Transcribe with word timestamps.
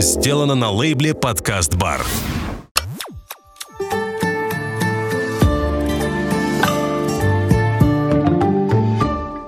сделано 0.00 0.54
на 0.54 0.70
лейбле 0.70 1.14
«Подкаст 1.14 1.74
Бар». 1.74 2.00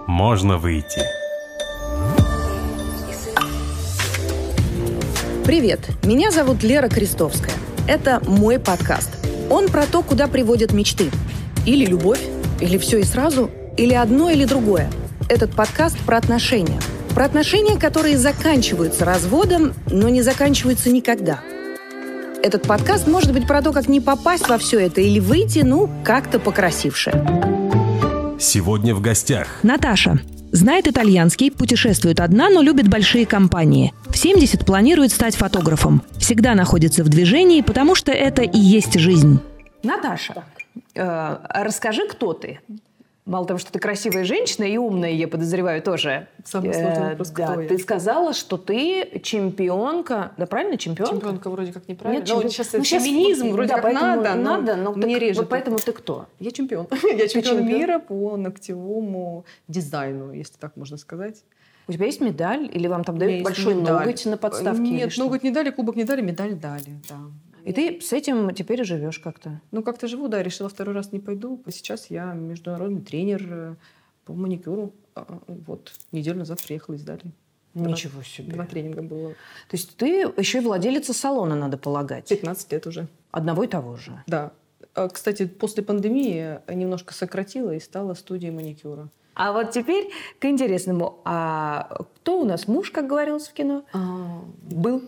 Можно 0.06 0.58
выйти. 0.58 1.00
Привет, 5.44 5.80
меня 6.04 6.30
зовут 6.30 6.62
Лера 6.62 6.88
Крестовская. 6.88 7.54
Это 7.88 8.20
мой 8.26 8.58
подкаст. 8.58 9.10
Он 9.50 9.68
про 9.68 9.86
то, 9.86 10.02
куда 10.02 10.28
приводят 10.28 10.72
мечты. 10.72 11.10
Или 11.66 11.86
любовь, 11.86 12.20
или 12.60 12.76
все 12.76 12.98
и 12.98 13.04
сразу, 13.04 13.50
или 13.76 13.94
одно, 13.94 14.28
или 14.30 14.44
другое. 14.44 14.90
Этот 15.28 15.52
подкаст 15.52 15.98
про 16.00 16.18
отношения. 16.18 16.78
Про 17.14 17.26
отношения, 17.26 17.78
которые 17.78 18.16
заканчиваются 18.16 19.04
разводом, 19.04 19.74
но 19.90 20.08
не 20.08 20.22
заканчиваются 20.22 20.90
никогда. 20.90 21.40
Этот 22.42 22.62
подкаст 22.62 23.06
может 23.06 23.32
быть 23.34 23.46
про 23.46 23.60
то, 23.60 23.72
как 23.72 23.86
не 23.86 24.00
попасть 24.00 24.48
во 24.48 24.56
все 24.56 24.80
это 24.80 25.02
или 25.02 25.20
выйти, 25.20 25.58
ну, 25.58 25.90
как-то 26.04 26.38
покрасивше. 26.40 27.12
Сегодня 28.40 28.94
в 28.94 29.00
гостях 29.02 29.46
Наташа. 29.62 30.20
Знает 30.52 30.88
итальянский, 30.88 31.50
путешествует 31.50 32.18
одна, 32.18 32.48
но 32.48 32.60
любит 32.62 32.88
большие 32.88 33.26
компании. 33.26 33.92
В 34.08 34.16
70 34.16 34.66
планирует 34.66 35.12
стать 35.12 35.36
фотографом. 35.36 36.02
Всегда 36.18 36.54
находится 36.54 37.04
в 37.04 37.08
движении, 37.08 37.60
потому 37.60 37.94
что 37.94 38.10
это 38.10 38.42
и 38.42 38.58
есть 38.58 38.98
жизнь. 38.98 39.40
Наташа, 39.82 40.44
э, 40.94 41.36
расскажи, 41.48 42.06
кто 42.08 42.32
ты? 42.32 42.60
Мало 43.24 43.46
того, 43.46 43.58
что 43.58 43.70
ты 43.70 43.78
красивая 43.78 44.24
женщина 44.24 44.64
и 44.64 44.76
умная, 44.76 45.10
я 45.12 45.28
подозреваю 45.28 45.80
тоже. 45.80 46.26
Самый 46.44 46.74
сложный 46.74 47.10
вопрос, 47.10 47.30
да, 47.30 47.52
кто 47.52 47.60
я? 47.60 47.68
Ты 47.68 47.78
сказала, 47.78 48.32
что 48.32 48.56
ты 48.56 49.20
чемпионка. 49.22 50.32
Да, 50.38 50.46
правильно, 50.46 50.76
чемпионка? 50.76 51.14
Чемпионка 51.14 51.50
вроде 51.50 51.72
как 51.72 51.86
неправильно. 51.86 52.20
Нет, 52.20 52.28
но 52.28 52.42
чемпион- 52.42 52.50
сейчас 52.50 52.72
ну, 52.72 52.82
щас- 52.82 53.04
феминизм 53.04 53.50
вроде 53.50 53.68
да, 53.68 53.80
как 53.80 53.92
надо, 53.92 54.34
но 54.34 54.42
надо, 54.42 54.74
но 54.76 54.92
мне 54.94 55.14
так- 55.14 55.22
режет. 55.22 55.36
вот 55.36 55.48
поэтому 55.50 55.78
ты 55.78 55.92
кто? 55.92 56.26
Я 56.40 56.50
чемпион. 56.50 56.88
Я 57.04 57.28
чемпион 57.28 57.58
чемпион? 57.58 57.78
мира 57.78 57.98
по 58.00 58.36
ногтевому 58.36 59.44
дизайну, 59.68 60.32
если 60.32 60.54
так 60.58 60.76
можно 60.76 60.96
сказать. 60.96 61.44
У 61.86 61.92
тебя 61.92 62.06
есть 62.06 62.20
медаль? 62.20 62.68
Или 62.72 62.88
вам 62.88 63.04
там 63.04 63.18
дают 63.18 63.44
большой 63.44 63.74
медаль. 63.74 64.00
ноготь 64.00 64.26
на 64.26 64.36
подставке? 64.36 64.82
Нет, 64.82 65.16
ноготь 65.16 65.44
не 65.44 65.50
дали, 65.52 65.70
кубок 65.70 65.94
не 65.94 66.02
дали, 66.04 66.22
медаль 66.22 66.54
дали, 66.54 67.00
да. 67.08 67.18
И 67.64 67.72
ты 67.72 68.00
с 68.00 68.12
этим 68.12 68.54
теперь 68.54 68.84
живешь 68.84 69.18
как-то? 69.18 69.60
Ну, 69.70 69.82
как-то 69.82 70.08
живу, 70.08 70.28
да, 70.28 70.42
решила 70.42 70.68
второй 70.68 70.94
раз 70.94 71.12
не 71.12 71.20
пойду. 71.20 71.62
А 71.64 71.70
Сейчас 71.70 72.10
я 72.10 72.32
международный 72.32 73.00
тренер 73.00 73.46
э, 73.50 73.74
по 74.24 74.32
маникюру. 74.32 74.92
А, 75.14 75.40
Вот, 75.46 75.92
неделю 76.10 76.38
назад 76.38 76.60
приехала 76.62 76.94
из 76.96 77.02
Дали. 77.02 77.32
Ничего 77.74 78.22
себе. 78.22 78.52
Два 78.52 78.66
тренинга 78.66 79.02
было. 79.02 79.30
То 79.30 79.76
есть 79.76 79.96
ты 79.96 80.30
еще 80.36 80.58
и 80.58 80.60
владелица 80.60 81.14
салона, 81.14 81.54
надо 81.54 81.78
полагать. 81.78 82.28
15 82.28 82.72
лет 82.72 82.86
уже. 82.86 83.08
Одного 83.30 83.64
и 83.64 83.66
того 83.66 83.96
же. 83.96 84.22
Да. 84.26 84.52
А, 84.94 85.08
Кстати, 85.08 85.46
после 85.46 85.82
пандемии 85.82 86.58
немножко 86.72 87.14
сократила 87.14 87.70
и 87.74 87.80
стала 87.80 88.14
студией 88.14 88.52
маникюра. 88.52 89.08
А 89.34 89.52
вот 89.52 89.70
теперь 89.70 90.10
к 90.38 90.44
интересному. 90.44 91.20
А 91.24 92.04
кто 92.16 92.40
у 92.40 92.44
нас 92.44 92.68
муж, 92.68 92.90
как 92.90 93.06
говорилось 93.06 93.48
в 93.48 93.52
кино? 93.54 93.84
Был. 94.70 95.02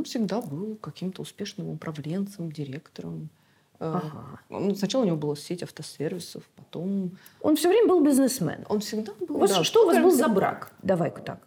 Он 0.00 0.04
всегда 0.04 0.40
был 0.40 0.76
каким-то 0.80 1.20
успешным 1.22 1.68
управленцем, 1.68 2.50
директором. 2.50 3.28
Э, 3.80 4.00
Ага. 4.50 4.74
Сначала 4.74 5.02
у 5.02 5.06
него 5.06 5.16
была 5.16 5.36
сеть 5.36 5.62
автосервисов, 5.62 6.42
потом... 6.56 7.10
Он 7.42 7.54
все 7.56 7.68
время 7.68 7.86
был 7.88 8.02
бизнесменом. 8.02 8.64
Он 8.70 8.80
всегда 8.80 9.12
был... 9.20 9.36
У 9.36 9.38
вас, 9.40 9.50
да, 9.50 9.62
что 9.64 9.82
у 9.82 9.86
вас 9.86 9.98
был 9.98 10.10
за 10.10 10.28
брак? 10.28 10.72
Давай-ка 10.82 11.20
так. 11.20 11.40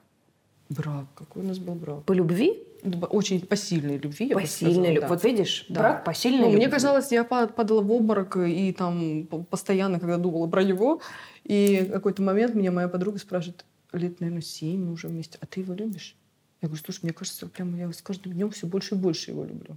Брак. 0.69 1.05
Какой 1.15 1.41
у 1.43 1.47
нас 1.47 1.57
был 1.57 1.73
брак? 1.73 2.03
По 2.03 2.13
любви? 2.13 2.63
Очень 3.09 3.39
посильной 3.45 3.97
любви, 3.97 4.27
я 4.27 4.35
бы 4.35 4.41
Посильной 4.41 4.73
сказала, 4.73 4.87
любви. 4.93 5.01
да. 5.01 5.07
Вот 5.07 5.23
видишь, 5.23 5.65
Да. 5.69 5.79
брак 5.81 6.03
по 6.05 6.13
сильной 6.13 6.39
Ну, 6.39 6.45
любви. 6.45 6.57
мне 6.57 6.69
казалось, 6.69 7.11
я 7.11 7.23
па- 7.23 7.47
падала 7.47 7.81
в 7.81 7.91
обморок 7.91 8.37
и 8.37 8.71
там 8.73 9.25
постоянно, 9.49 9.99
когда 9.99 10.17
думала 10.17 10.47
про 10.47 10.63
него, 10.63 11.01
и 11.43 11.85
в 11.89 11.91
какой-то 11.91 12.21
момент 12.21 12.53
меня 12.55 12.71
моя 12.71 12.87
подруга 12.87 13.17
спрашивает, 13.19 13.65
лет, 13.93 14.19
наверное, 14.19 14.41
семь 14.43 14.91
уже 14.91 15.07
вместе, 15.07 15.37
а 15.41 15.45
ты 15.47 15.61
его 15.61 15.73
любишь? 15.73 16.15
Я 16.63 16.69
говорю, 16.69 16.81
слушай, 16.81 17.01
мне 17.03 17.11
кажется, 17.11 17.45
прямо 17.47 17.77
я 17.77 17.91
с 17.91 18.01
каждым 18.01 18.31
днем 18.31 18.49
все 18.51 18.67
больше 18.67 18.95
и 18.95 18.97
больше 18.97 19.31
его 19.31 19.43
люблю. 19.43 19.75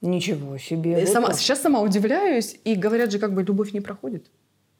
Ничего 0.00 0.58
себе. 0.58 0.98
Вот 0.98 1.08
сама, 1.08 1.28
так. 1.28 1.36
сейчас 1.36 1.60
сама 1.60 1.80
удивляюсь, 1.80 2.58
и 2.64 2.74
говорят 2.74 3.12
же, 3.12 3.20
как 3.20 3.34
бы 3.34 3.44
любовь 3.44 3.72
не 3.72 3.80
проходит. 3.80 4.26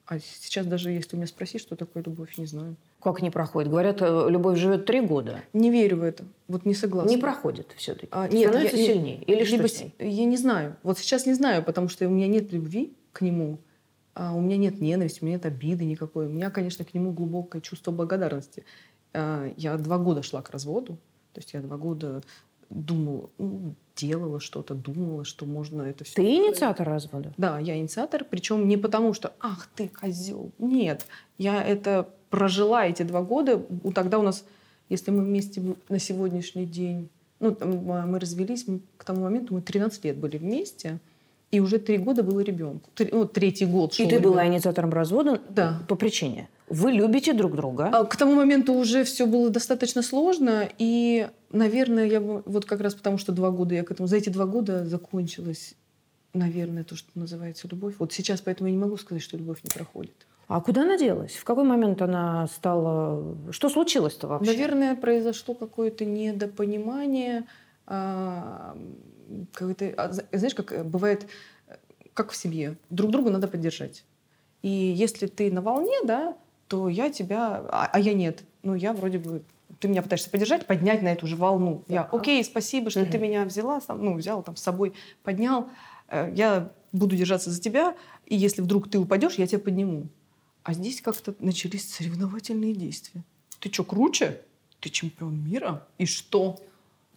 А 0.07 0.19
сейчас 0.19 0.67
даже 0.67 0.91
если 0.91 1.15
меня 1.15 1.29
спросить, 1.29 1.61
что 1.61 1.77
такое 1.77 2.03
любовь, 2.03 2.37
не 2.39 2.47
знаю. 2.47 2.75
Как 3.01 3.23
не 3.23 3.31
проходит? 3.31 3.71
Говорят, 3.71 4.03
э, 4.03 4.27
любовь 4.29 4.59
живет 4.59 4.85
три 4.85 5.01
года. 5.01 5.45
Не 5.53 5.71
верю 5.71 5.99
в 5.99 6.03
это. 6.03 6.25
Вот 6.49 6.67
не 6.67 6.75
согласна. 6.75 7.09
Не 7.09 7.19
проходит 7.19 7.73
все-таки. 7.77 8.09
А, 8.11 8.27
нет, 8.27 8.49
Становится 8.49 8.77
я- 8.77 8.87
сильнее. 8.87 9.23
Или 9.23 9.45
что 9.45 9.57
Либо 9.59 9.69
с- 9.69 9.85
Я 10.01 10.25
не 10.25 10.37
знаю. 10.37 10.75
Вот 10.83 10.99
сейчас 10.99 11.25
не 11.25 11.35
знаю, 11.35 11.63
потому 11.63 11.89
что 11.89 12.09
у 12.09 12.11
меня 12.11 12.27
нет 12.27 12.53
любви 12.53 12.93
к 13.13 13.21
нему, 13.21 13.59
а 14.15 14.35
у 14.35 14.41
меня 14.41 14.57
нет 14.57 14.81
ненависти, 14.81 15.21
у 15.23 15.27
меня 15.27 15.37
нет 15.37 15.47
обиды 15.47 15.85
никакой. 15.85 16.27
У 16.27 16.31
меня, 16.31 16.51
конечно, 16.51 16.85
к 16.85 16.93
нему 16.93 17.13
глубокое 17.13 17.63
чувство 17.63 17.93
благодарности. 17.93 18.65
А, 19.13 19.51
Я 19.57 19.77
два 19.77 19.99
года 19.99 20.23
шла 20.23 20.43
к 20.43 20.51
разводу. 20.51 20.95
То 21.33 21.39
есть 21.41 21.53
я 21.55 21.61
два 21.61 21.77
года 21.77 22.23
думала, 22.71 23.31
ну, 23.39 23.75
делала 23.97 24.41
что-то, 24.41 24.75
думала, 24.75 25.25
что 25.25 25.45
можно 25.47 25.83
это 25.83 26.05
все. 26.05 26.15
Ты 26.15 26.23
инициатор 26.23 26.87
развода? 26.89 27.33
Да, 27.37 27.59
я 27.59 27.77
инициатор, 27.77 28.25
причем 28.29 28.67
не 28.69 28.77
потому, 28.77 29.13
что 29.13 29.33
«ах 29.41 29.69
ты, 29.75 29.89
козел». 29.89 30.51
Нет, 30.59 31.07
я 31.39 31.63
это 31.63 32.09
прожила 32.31 32.87
эти 32.87 33.03
два 33.03 33.23
года. 33.23 33.61
Тогда 33.95 34.19
у 34.19 34.23
нас, 34.23 34.45
если 34.89 35.11
мы 35.11 35.25
вместе 35.25 35.63
на 35.89 35.99
сегодняшний 35.99 36.65
день, 36.67 37.09
ну, 37.41 37.57
мы 37.61 38.19
развелись, 38.21 38.67
мы 38.69 38.81
к 38.97 39.05
тому 39.05 39.23
моменту 39.23 39.55
мы 39.55 39.63
13 39.63 40.05
лет 40.05 40.17
были 40.17 40.39
вместе, 40.39 40.99
и 41.51 41.59
уже 41.59 41.79
три 41.79 41.99
года 41.99 42.23
было 42.23 42.41
ребенку. 42.41 42.89
Три- 42.95 43.11
ну, 43.13 43.25
третий 43.27 43.67
год 43.67 43.95
шел 43.95 44.07
И 44.07 44.09
ты 44.09 44.21
была 44.21 44.43
ребенок. 44.43 44.55
инициатором 44.55 44.91
развода 44.93 45.41
Да. 45.49 45.83
по 45.89 45.97
причине. 45.97 46.49
Вы 46.71 46.93
любите 46.93 47.33
друг 47.35 47.55
друга. 47.57 47.91
А 47.93 48.05
К 48.05 48.17
тому 48.17 48.35
моменту 48.35 48.73
уже 48.75 49.03
все 49.05 49.27
было 49.27 49.51
достаточно 49.51 50.03
сложно, 50.03 50.69
и, 50.79 51.29
наверное, 51.53 52.07
я 52.07 52.21
вот 52.21 52.65
как 52.65 52.81
раз 52.81 52.95
потому, 52.95 53.19
что 53.19 53.33
два 53.33 53.51
года 53.51 53.75
я 53.75 53.83
к 53.83 53.91
этому, 53.91 54.07
за 54.07 54.17
эти 54.17 54.29
два 54.31 54.47
года 54.47 54.87
закончилась, 54.87 55.75
наверное, 56.33 56.85
то, 56.85 56.95
что 56.97 57.11
называется 57.15 57.67
любовь. 57.69 57.95
Вот 57.99 58.13
сейчас 58.13 58.41
поэтому 58.41 58.69
я 58.69 58.73
не 58.75 58.81
могу 58.81 58.97
сказать, 58.97 59.23
что 59.23 59.37
любовь 59.37 59.59
не 59.65 59.69
проходит. 59.69 60.27
А 60.47 60.61
куда 60.61 60.83
она 60.83 60.97
делась? 60.97 61.33
В 61.37 61.45
какой 61.45 61.65
момент 61.65 62.03
она 62.03 62.47
стала... 62.49 63.37
Что 63.51 63.69
случилось-то 63.69 64.27
вообще? 64.29 64.51
Наверное, 64.51 64.95
произошло 64.97 65.55
какое-то 65.55 66.05
недопонимание. 66.05 67.45
а, 67.93 68.77
какое-то- 69.53 69.93
а, 69.97 70.13
зна- 70.13 70.25
знаешь, 70.33 70.55
как 70.55 70.73
э, 70.73 70.85
бывает, 70.85 71.27
э, 71.67 71.75
как 72.15 72.31
в 72.31 72.37
семье. 72.37 72.77
Друг 72.91 73.11
друга 73.11 73.31
надо 73.31 73.49
поддержать. 73.49 74.05
И 74.63 74.69
если 74.69 75.27
ты 75.27 75.51
на 75.51 75.61
волне, 75.63 75.97
да, 76.05 76.37
то 76.71 76.89
я 76.89 77.11
тебя... 77.11 77.65
А, 77.71 77.91
а 77.93 77.99
я 77.99 78.15
нет. 78.15 78.45
Ну, 78.63 78.77
я 78.77 78.93
вроде 78.93 79.19
бы... 79.19 79.43
Ты 79.81 79.89
меня 79.89 80.03
пытаешься 80.03 80.31
поддержать, 80.31 80.67
поднять 80.67 81.03
на 81.03 81.09
эту 81.09 81.27
же 81.27 81.35
волну. 81.35 81.83
Я, 81.89 82.03
окей, 82.13 82.45
спасибо, 82.45 82.91
что 82.91 83.05
ты 83.05 83.19
Мгм. 83.19 83.23
меня 83.23 83.45
взяла, 83.45 83.81
сам- 83.81 84.05
ну, 84.05 84.15
взял 84.15 84.43
там 84.45 84.55
с 84.55 84.63
собой, 84.63 84.93
поднял. 85.25 85.69
Э, 86.09 86.33
Я 86.33 86.71
буду 86.93 87.17
держаться 87.17 87.51
за 87.51 87.61
тебя, 87.61 87.97
и 88.27 88.37
если 88.37 88.63
вдруг 88.63 88.89
ты 88.89 88.99
упадешь, 89.01 89.35
я 89.35 89.49
тебя 89.49 89.59
подниму. 89.59 90.07
А 90.63 90.73
здесь 90.75 91.01
как-то 91.03 91.35
начались 91.41 91.93
соревновательные 91.93 92.73
действия. 92.75 93.25
Ты 93.59 93.73
что, 93.73 93.83
круче? 93.83 94.41
Ты 94.79 94.91
чемпион 94.91 95.43
мира? 95.45 95.85
И 95.99 96.07
что? 96.07 96.57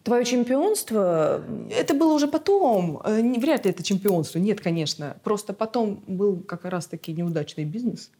Твое 0.02 0.24
чемпионство... 0.24 1.42
Это 1.70 1.94
было 1.94 2.12
уже 2.14 2.26
потом. 2.26 3.00
Э, 3.04 3.22
Вряд 3.38 3.66
ли 3.66 3.70
это 3.70 3.84
чемпионство. 3.84 4.40
Нет, 4.40 4.60
конечно. 4.60 5.16
Просто 5.22 5.52
потом 5.52 6.02
был 6.08 6.40
как 6.40 6.64
раз-таки 6.64 7.12
неудачный 7.12 7.64
бизнес. 7.64 8.10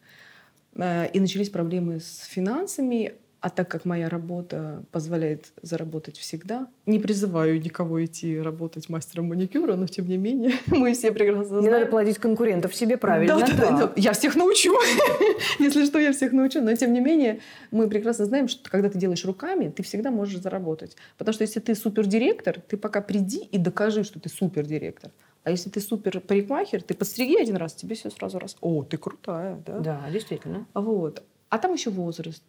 Э, 0.76 1.08
И 1.12 1.20
начались 1.20 1.50
проблемы 1.50 2.00
с 2.00 2.24
финансами. 2.28 3.14
А 3.40 3.50
так 3.50 3.68
как 3.68 3.84
моя 3.84 4.08
работа 4.08 4.84
позволяет 4.90 5.52
заработать 5.60 6.16
всегда, 6.16 6.66
не 6.86 6.98
призываю 6.98 7.60
никого 7.60 8.02
идти 8.02 8.40
работать 8.40 8.88
мастером 8.88 9.26
маникюра, 9.28 9.76
но 9.76 9.86
тем 9.86 10.08
не 10.08 10.16
менее 10.16 10.52
мы 10.68 10.94
все 10.94 11.12
прекрасно 11.12 11.56
Не 11.56 11.60
знаем. 11.60 11.72
надо 11.72 11.86
плодить 11.90 12.16
конкурентов 12.16 12.74
себе 12.74 12.96
правильно. 12.96 13.38
Да, 13.38 13.46
да. 13.46 13.54
да, 13.56 13.76
да. 13.88 13.92
Я 13.96 14.14
всех 14.14 14.34
научу. 14.34 14.72
Если 15.58 15.84
что, 15.84 15.98
я 15.98 16.12
всех 16.14 16.32
научу. 16.32 16.62
Но 16.62 16.74
тем 16.74 16.94
не 16.94 17.00
менее, 17.00 17.40
мы 17.70 17.86
прекрасно 17.86 18.24
знаем, 18.24 18.48
что 18.48 18.70
когда 18.70 18.88
ты 18.88 18.98
делаешь 18.98 19.26
руками, 19.26 19.68
ты 19.68 19.82
всегда 19.82 20.10
можешь 20.10 20.40
заработать. 20.40 20.96
Потому 21.18 21.34
что 21.34 21.42
если 21.42 21.60
ты 21.60 21.74
супердиректор, 21.74 22.62
ты 22.66 22.78
пока 22.78 23.02
приди 23.02 23.44
и 23.52 23.58
докажи, 23.58 24.04
что 24.04 24.18
ты 24.20 24.30
супердиректор. 24.30 25.10
А 25.44 25.50
если 25.50 25.70
ты 25.70 25.80
супер 25.80 26.20
парикмахер, 26.20 26.82
ты 26.82 26.94
подстриги 26.94 27.40
один 27.40 27.56
раз, 27.56 27.74
тебе 27.74 27.94
все 27.94 28.10
сразу 28.10 28.38
раз. 28.38 28.56
О, 28.60 28.82
ты 28.82 28.96
крутая, 28.96 29.62
да? 29.66 29.78
Да, 29.78 30.10
действительно. 30.10 30.66
Вот. 30.74 31.22
А 31.50 31.58
там 31.58 31.74
еще 31.74 31.90
возраст. 31.90 32.42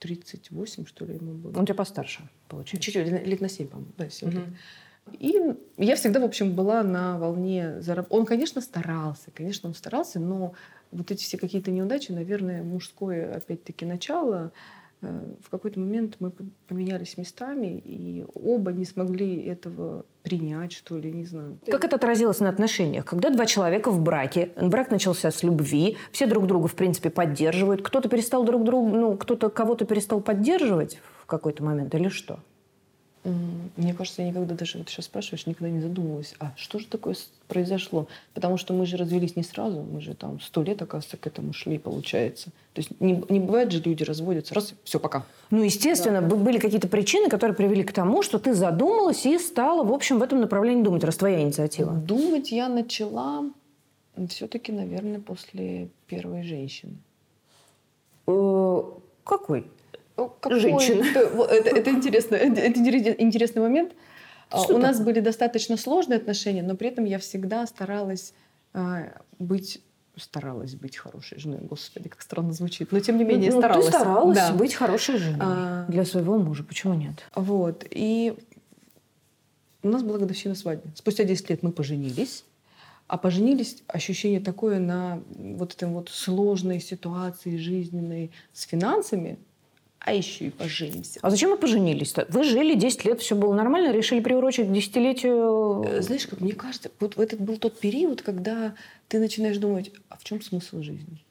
38, 0.00 0.86
что 0.86 1.04
ли, 1.04 1.16
ему 1.16 1.34
было. 1.34 1.58
Он 1.58 1.66
тебя 1.66 1.74
постарше, 1.74 2.26
получается. 2.48 2.86
Чуть-чуть, 2.86 3.06
лет 3.06 3.26
лет 3.26 3.40
на 3.42 3.50
7, 3.50 3.68
по-моему. 3.68 3.92
Да, 3.98 4.08
семь 4.08 4.30
лет. 4.30 4.46
Мгм. 4.46 4.56
И 5.18 5.34
я 5.76 5.96
всегда, 5.96 6.20
в 6.20 6.24
общем, 6.24 6.54
была 6.54 6.82
на 6.82 7.18
волне 7.18 7.80
зараб... 7.80 8.06
Он, 8.10 8.24
конечно, 8.24 8.60
старался, 8.60 9.30
конечно, 9.34 9.68
он 9.68 9.74
старался, 9.74 10.20
но 10.20 10.54
вот 10.90 11.10
эти 11.10 11.22
все 11.22 11.36
какие-то 11.36 11.70
неудачи, 11.70 12.12
наверное, 12.12 12.62
мужское, 12.62 13.34
опять-таки, 13.34 13.84
начало, 13.84 14.52
э, 15.02 15.34
в 15.42 15.50
какой-то 15.50 15.80
момент 15.80 16.16
мы 16.20 16.32
поменялись 16.68 17.16
местами, 17.16 17.80
и 17.84 18.24
оба 18.34 18.72
не 18.72 18.84
смогли 18.84 19.42
этого 19.44 20.04
принять, 20.22 20.72
что 20.72 20.96
ли, 20.96 21.10
не 21.12 21.24
знаю. 21.24 21.58
Как 21.66 21.84
это 21.84 21.96
отразилось 21.96 22.40
на 22.40 22.48
отношениях? 22.48 23.04
Когда 23.04 23.30
два 23.30 23.46
человека 23.46 23.90
в 23.90 24.00
браке, 24.00 24.50
брак 24.60 24.90
начался 24.90 25.30
с 25.30 25.42
любви, 25.42 25.96
все 26.12 26.26
друг 26.26 26.46
друга, 26.46 26.68
в 26.68 26.74
принципе, 26.74 27.10
поддерживают, 27.10 27.82
кто-то 27.82 28.08
перестал 28.08 28.44
друг 28.44 28.64
друга, 28.64 28.96
ну, 28.96 29.16
кто-то 29.16 29.50
кого-то 29.50 29.84
перестал 29.84 30.20
поддерживать 30.20 30.98
в 31.22 31.26
какой-то 31.26 31.62
момент 31.64 31.94
или 31.94 32.08
что? 32.08 32.40
Мне 33.22 33.92
кажется, 33.92 34.22
я 34.22 34.28
никогда 34.28 34.54
даже, 34.54 34.78
вот 34.78 34.88
сейчас 34.88 35.04
спрашиваешь, 35.04 35.44
никогда 35.46 35.68
не 35.68 35.80
задумывалась, 35.80 36.34
а 36.38 36.54
что 36.56 36.78
же 36.78 36.86
такое 36.86 37.14
произошло? 37.48 38.08
Потому 38.32 38.56
что 38.56 38.72
мы 38.72 38.86
же 38.86 38.96
развелись 38.96 39.36
не 39.36 39.42
сразу, 39.42 39.82
мы 39.82 40.00
же 40.00 40.14
там 40.14 40.40
сто 40.40 40.62
лет, 40.62 40.80
оказывается, 40.80 41.18
к 41.18 41.26
этому 41.26 41.52
шли, 41.52 41.78
получается. 41.78 42.46
То 42.72 42.80
есть 42.80 42.98
не, 42.98 43.22
не 43.28 43.38
бывает 43.38 43.72
же 43.72 43.82
люди 43.82 44.04
разводятся, 44.04 44.54
раз, 44.54 44.72
все, 44.84 44.98
пока. 44.98 45.26
Ну, 45.50 45.62
естественно, 45.62 46.22
да. 46.22 46.34
были 46.34 46.58
какие-то 46.58 46.88
причины, 46.88 47.28
которые 47.28 47.54
привели 47.54 47.84
к 47.84 47.92
тому, 47.92 48.22
что 48.22 48.38
ты 48.38 48.54
задумалась 48.54 49.26
и 49.26 49.38
стала, 49.38 49.84
в 49.84 49.92
общем, 49.92 50.18
в 50.18 50.22
этом 50.22 50.40
направлении 50.40 50.82
думать, 50.82 51.04
раз 51.04 51.16
твоя 51.16 51.42
инициатива. 51.42 51.92
Думать 51.92 52.50
я 52.50 52.70
начала 52.70 53.44
все-таки, 54.30 54.72
наверное, 54.72 55.20
после 55.20 55.88
первой 56.06 56.42
женщины. 56.42 56.96
Э, 58.26 58.82
какой? 59.24 59.66
Какой 60.28 60.60
женщин. 60.60 61.02
Это, 61.02 61.20
это, 61.20 61.76
это, 61.76 61.90
интересно, 61.90 62.36
это 62.36 62.66
интересный 63.22 63.62
момент. 63.62 63.92
А, 64.50 64.62
Что 64.62 64.74
У 64.74 64.78
нас 64.78 65.00
были 65.00 65.20
достаточно 65.20 65.76
сложные 65.76 66.18
отношения, 66.18 66.62
но 66.62 66.76
при 66.76 66.88
этом 66.88 67.04
я 67.04 67.18
всегда 67.18 67.66
старалась 67.66 68.34
а, 68.72 69.12
быть 69.38 69.80
старалась 70.16 70.74
быть 70.74 70.96
хорошей 70.96 71.38
женой. 71.38 71.60
Господи, 71.62 72.08
как 72.08 72.20
странно 72.20 72.52
звучит. 72.52 72.92
Но 72.92 73.00
тем 73.00 73.16
не 73.16 73.24
менее 73.24 73.52
ну, 73.52 73.58
старалась. 73.58 73.86
Ты 73.86 73.92
старалась 73.92 74.36
да. 74.36 74.52
быть 74.52 74.74
хорошей 74.74 75.16
женой 75.16 75.38
а, 75.40 75.86
для 75.88 76.04
своего 76.04 76.38
мужа. 76.38 76.62
Почему 76.62 76.94
нет? 76.94 77.24
Вот. 77.34 77.86
И 77.90 78.34
у 79.82 79.88
нас 79.88 80.02
была 80.02 80.18
годовщина 80.18 80.54
свадьбы. 80.54 80.90
Спустя 80.94 81.24
10 81.24 81.48
лет 81.50 81.62
мы 81.62 81.72
поженились. 81.72 82.44
А 83.06 83.18
поженились 83.18 83.82
ощущение 83.88 84.38
такое 84.38 84.78
на 84.78 85.20
вот 85.36 85.74
этой 85.74 85.88
вот 85.88 86.10
сложной 86.10 86.80
ситуации 86.80 87.56
жизненной 87.56 88.30
с 88.52 88.62
финансами, 88.62 89.38
а 90.00 90.14
еще 90.14 90.46
и 90.46 90.50
поженимся. 90.50 91.20
А 91.22 91.30
зачем 91.30 91.50
вы 91.50 91.58
поженились-то? 91.58 92.26
Вы 92.30 92.44
жили 92.44 92.74
10 92.74 93.04
лет, 93.04 93.20
все 93.20 93.36
было 93.36 93.52
нормально, 93.54 93.92
решили 93.92 94.20
приурочить 94.20 94.68
к 94.68 94.72
десятилетию... 94.72 95.84
Э, 95.86 96.00
знаешь, 96.00 96.26
как 96.26 96.40
мне 96.40 96.52
кажется, 96.52 96.90
вот 97.00 97.18
этот 97.18 97.40
был 97.40 97.58
тот 97.58 97.78
период, 97.78 98.22
когда 98.22 98.74
ты 99.08 99.18
начинаешь 99.18 99.58
думать, 99.58 99.92
а 100.08 100.16
в 100.16 100.24
чем 100.24 100.40
смысл 100.40 100.80
жизни? 100.80 101.22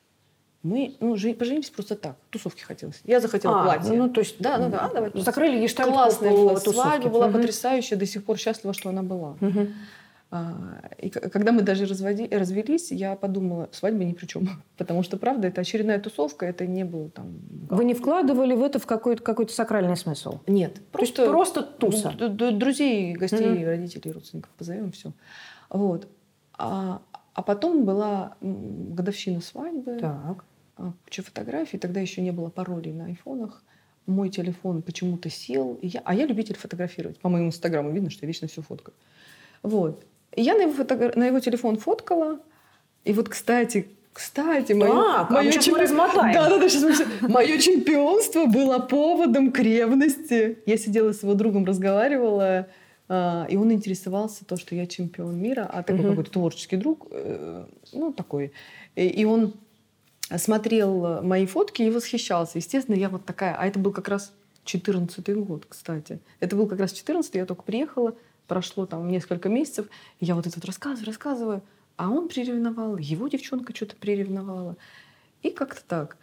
Мы 0.62 0.95
ну, 1.00 1.16
жи- 1.16 1.33
поженились 1.33 1.69
просто 1.69 1.95
так. 1.95 2.18
Тусовки 2.30 2.62
хотелось. 2.62 3.01
Я 3.06 3.21
захотела 3.21 3.62
а, 3.62 3.63
платье. 3.63 3.94
Ну, 3.94 4.10
то 4.10 4.19
есть, 4.19 4.36
да, 4.39 4.57
ну 4.57 4.69
да, 4.69 4.92
давай. 4.94 5.12
Закрыли 5.16 5.62
гештальт 5.62 5.89
Классная 5.89 6.31
была 6.31 6.57
свадьба, 6.57 7.10
была 7.10 7.25
угу. 7.27 7.38
потрясающая, 7.38 7.98
до 7.98 8.06
сих 8.06 8.25
пор 8.25 8.38
счастлива, 8.38 8.74
что 8.74 8.89
она 8.89 9.01
была. 9.01 9.38
Угу. 9.42 9.68
А, 10.31 10.81
и 11.00 11.10
когда 11.10 11.52
мы 11.52 11.64
даже 11.64 11.86
разводи, 11.86 12.28
развелись, 12.28 12.92
я 12.92 13.16
подумала, 13.16 13.68
свадьба 13.72 14.04
ни 14.04 14.14
при 14.14 14.28
чем. 14.28 14.48
Потому 14.78 15.02
что, 15.02 15.18
правда, 15.18 15.48
это 15.48 15.62
очередная 15.62 16.00
тусовка, 16.00 16.46
это 16.46 16.68
не 16.68 16.86
было 16.86 17.10
там... 17.10 17.40
Вы 17.70 17.86
не 17.86 17.96
вкладывали 17.96 18.54
в 18.54 18.62
это 18.62 18.78
в 18.80 18.86
какой-то 18.86 19.24
какой 19.24 19.50
сакральный 19.50 19.98
смысл? 19.98 20.40
Нет. 20.46 20.81
Просто, 20.92 21.16
То 21.16 21.22
есть 21.24 21.31
просто 21.31 21.62
туса? 21.64 22.12
Друзей, 22.12 23.14
гостей, 23.14 23.40
mm-hmm. 23.40 23.66
родителей, 23.66 24.12
родственников 24.12 24.52
позовем, 24.52 24.92
все. 24.92 25.14
Вот. 25.70 26.08
А, 26.58 27.02
а 27.34 27.42
потом 27.42 27.86
была 27.86 28.36
годовщина 28.42 29.42
свадьбы. 29.42 29.98
Так. 30.00 30.46
А, 30.78 30.94
куча 31.06 31.24
фотографий. 31.24 31.80
Тогда 31.80 32.02
еще 32.02 32.22
не 32.22 32.31
было 32.31 32.50
паролей 32.50 32.94
на 32.94 33.06
айфонах. 33.06 33.64
Мой 34.06 34.30
телефон 34.30 34.84
почему-то 34.84 35.30
сел. 35.31 35.76
И 35.81 35.88
я, 35.88 36.02
а 36.06 36.14
я 36.14 36.28
любитель 36.28 36.56
фотографировать. 36.56 37.20
По 37.20 37.30
моему 37.30 37.48
инстаграму 37.48 37.92
видно, 37.92 38.12
что 38.12 38.26
я 38.26 38.28
вечно 38.28 38.48
все 38.48 38.62
фоткаю. 38.62 38.94
Вот. 39.64 40.06
И 40.36 40.42
я 40.42 40.56
на 40.56 40.62
его, 40.62 40.74
фотогра... 40.74 41.12
на 41.16 41.28
его 41.28 41.40
телефон 41.40 41.78
фоткала. 41.78 42.40
И 43.04 43.14
вот, 43.14 43.30
кстати, 43.30 43.90
кстати, 44.14 44.74
мое, 44.74 44.92
а, 44.92 45.28
мое, 45.30 45.52
чем... 45.54 45.76
размотаем. 45.76 46.34
Да, 46.34 46.50
да, 46.50 46.60
да, 46.60 46.70
сейчас 46.70 47.02
мое 47.22 47.58
чемпионство 47.58 48.46
было 48.46 48.80
поводом 48.80 49.52
к 49.52 49.60
ревности. 49.60 50.60
Я 50.66 50.78
сидела 50.78 51.14
с 51.14 51.24
его 51.24 51.36
другом, 51.36 51.66
разговаривала, 51.66 52.68
а, 53.08 53.48
и 53.50 53.56
он 53.56 53.72
интересовался 53.72 54.46
то, 54.46 54.58
что 54.58 54.76
я 54.76 54.88
чемпион 54.88 55.40
мира, 55.40 55.70
а 55.72 55.84
такой 55.84 56.04
какой-то 56.04 56.31
творческий 56.31 56.78
друг, 56.78 57.08
э, 57.12 57.66
ну 57.94 58.12
такой, 58.12 58.52
и 58.96 59.26
он 59.26 59.54
смотрел 60.38 61.24
мои 61.24 61.46
фотки 61.46 61.81
и 61.81 61.90
восхищался. 61.90 62.58
Естественно, 62.58 62.96
я 62.96 63.10
вот 63.10 63.26
такая, 63.26 63.56
а 63.56 63.66
это 63.66 63.80
был 63.80 63.92
как 63.92 64.10
раз 64.10 64.34
14 64.66 65.36
год, 65.38 65.66
кстати. 65.68 66.20
Это 66.40 66.56
был 66.56 66.68
как 66.68 66.80
раз 66.80 66.92
14 66.92 67.34
я 67.36 67.46
только 67.46 67.64
приехала, 67.64 68.16
прошло 68.50 68.86
там 68.86 69.07
несколько 69.10 69.48
месяцев, 69.48 69.86
я 70.19 70.36
вот 70.36 70.46
это 70.46 70.57
вот 70.57 70.66
рассказываю, 70.66 71.06
рассказываю, 71.06 71.62
а 71.96 72.10
он 72.10 72.28
приревновал, 72.28 72.98
его 72.98 73.30
девчонка 73.30 73.74
что-то 73.74 73.96
приревновала. 73.96 74.75
И 75.42 75.51
как-то 75.51 75.81
так. 75.88 76.18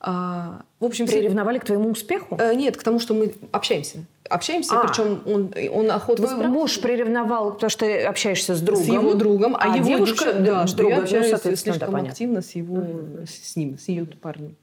А, 0.00 0.62
в 0.80 0.84
общем, 0.84 1.06
приревновали 1.06 1.58
к 1.58 1.64
твоему 1.64 1.90
успеху? 1.90 2.36
Э, 2.38 2.54
нет, 2.54 2.76
к 2.76 2.82
тому, 2.82 2.98
что 2.98 3.14
мы 3.14 3.34
общаемся. 3.52 4.04
Общаемся, 4.28 4.78
а. 4.78 4.86
причем 4.86 5.22
он, 5.26 5.52
он 5.72 5.90
охотно 5.90 6.26
Твой 6.26 6.46
муж 6.46 6.80
приревновал, 6.80 7.54
потому 7.54 7.70
что 7.70 7.86
ты 7.86 8.04
общаешься 8.04 8.54
с 8.54 8.60
другом. 8.60 8.84
С 8.84 8.86
его 8.86 9.14
другом, 9.14 9.56
а, 9.56 9.60
а 9.60 9.76
его 9.76 9.86
девушка, 9.86 10.32
девушка 10.32 10.42
да, 10.42 10.66
что 10.66 10.88
я 10.88 10.96
ну, 10.96 11.02
общаюсь 11.02 11.30
ну, 11.44 11.56
слишком 11.56 11.92
да, 11.92 11.98
активно 11.98 12.42
с 12.42 12.50
его, 12.52 12.76
mm-hmm. 12.76 13.26
с 13.26 13.56
ним, 13.56 13.78
с 13.78 13.88
ее 13.88 14.06
парнем. 14.06 14.56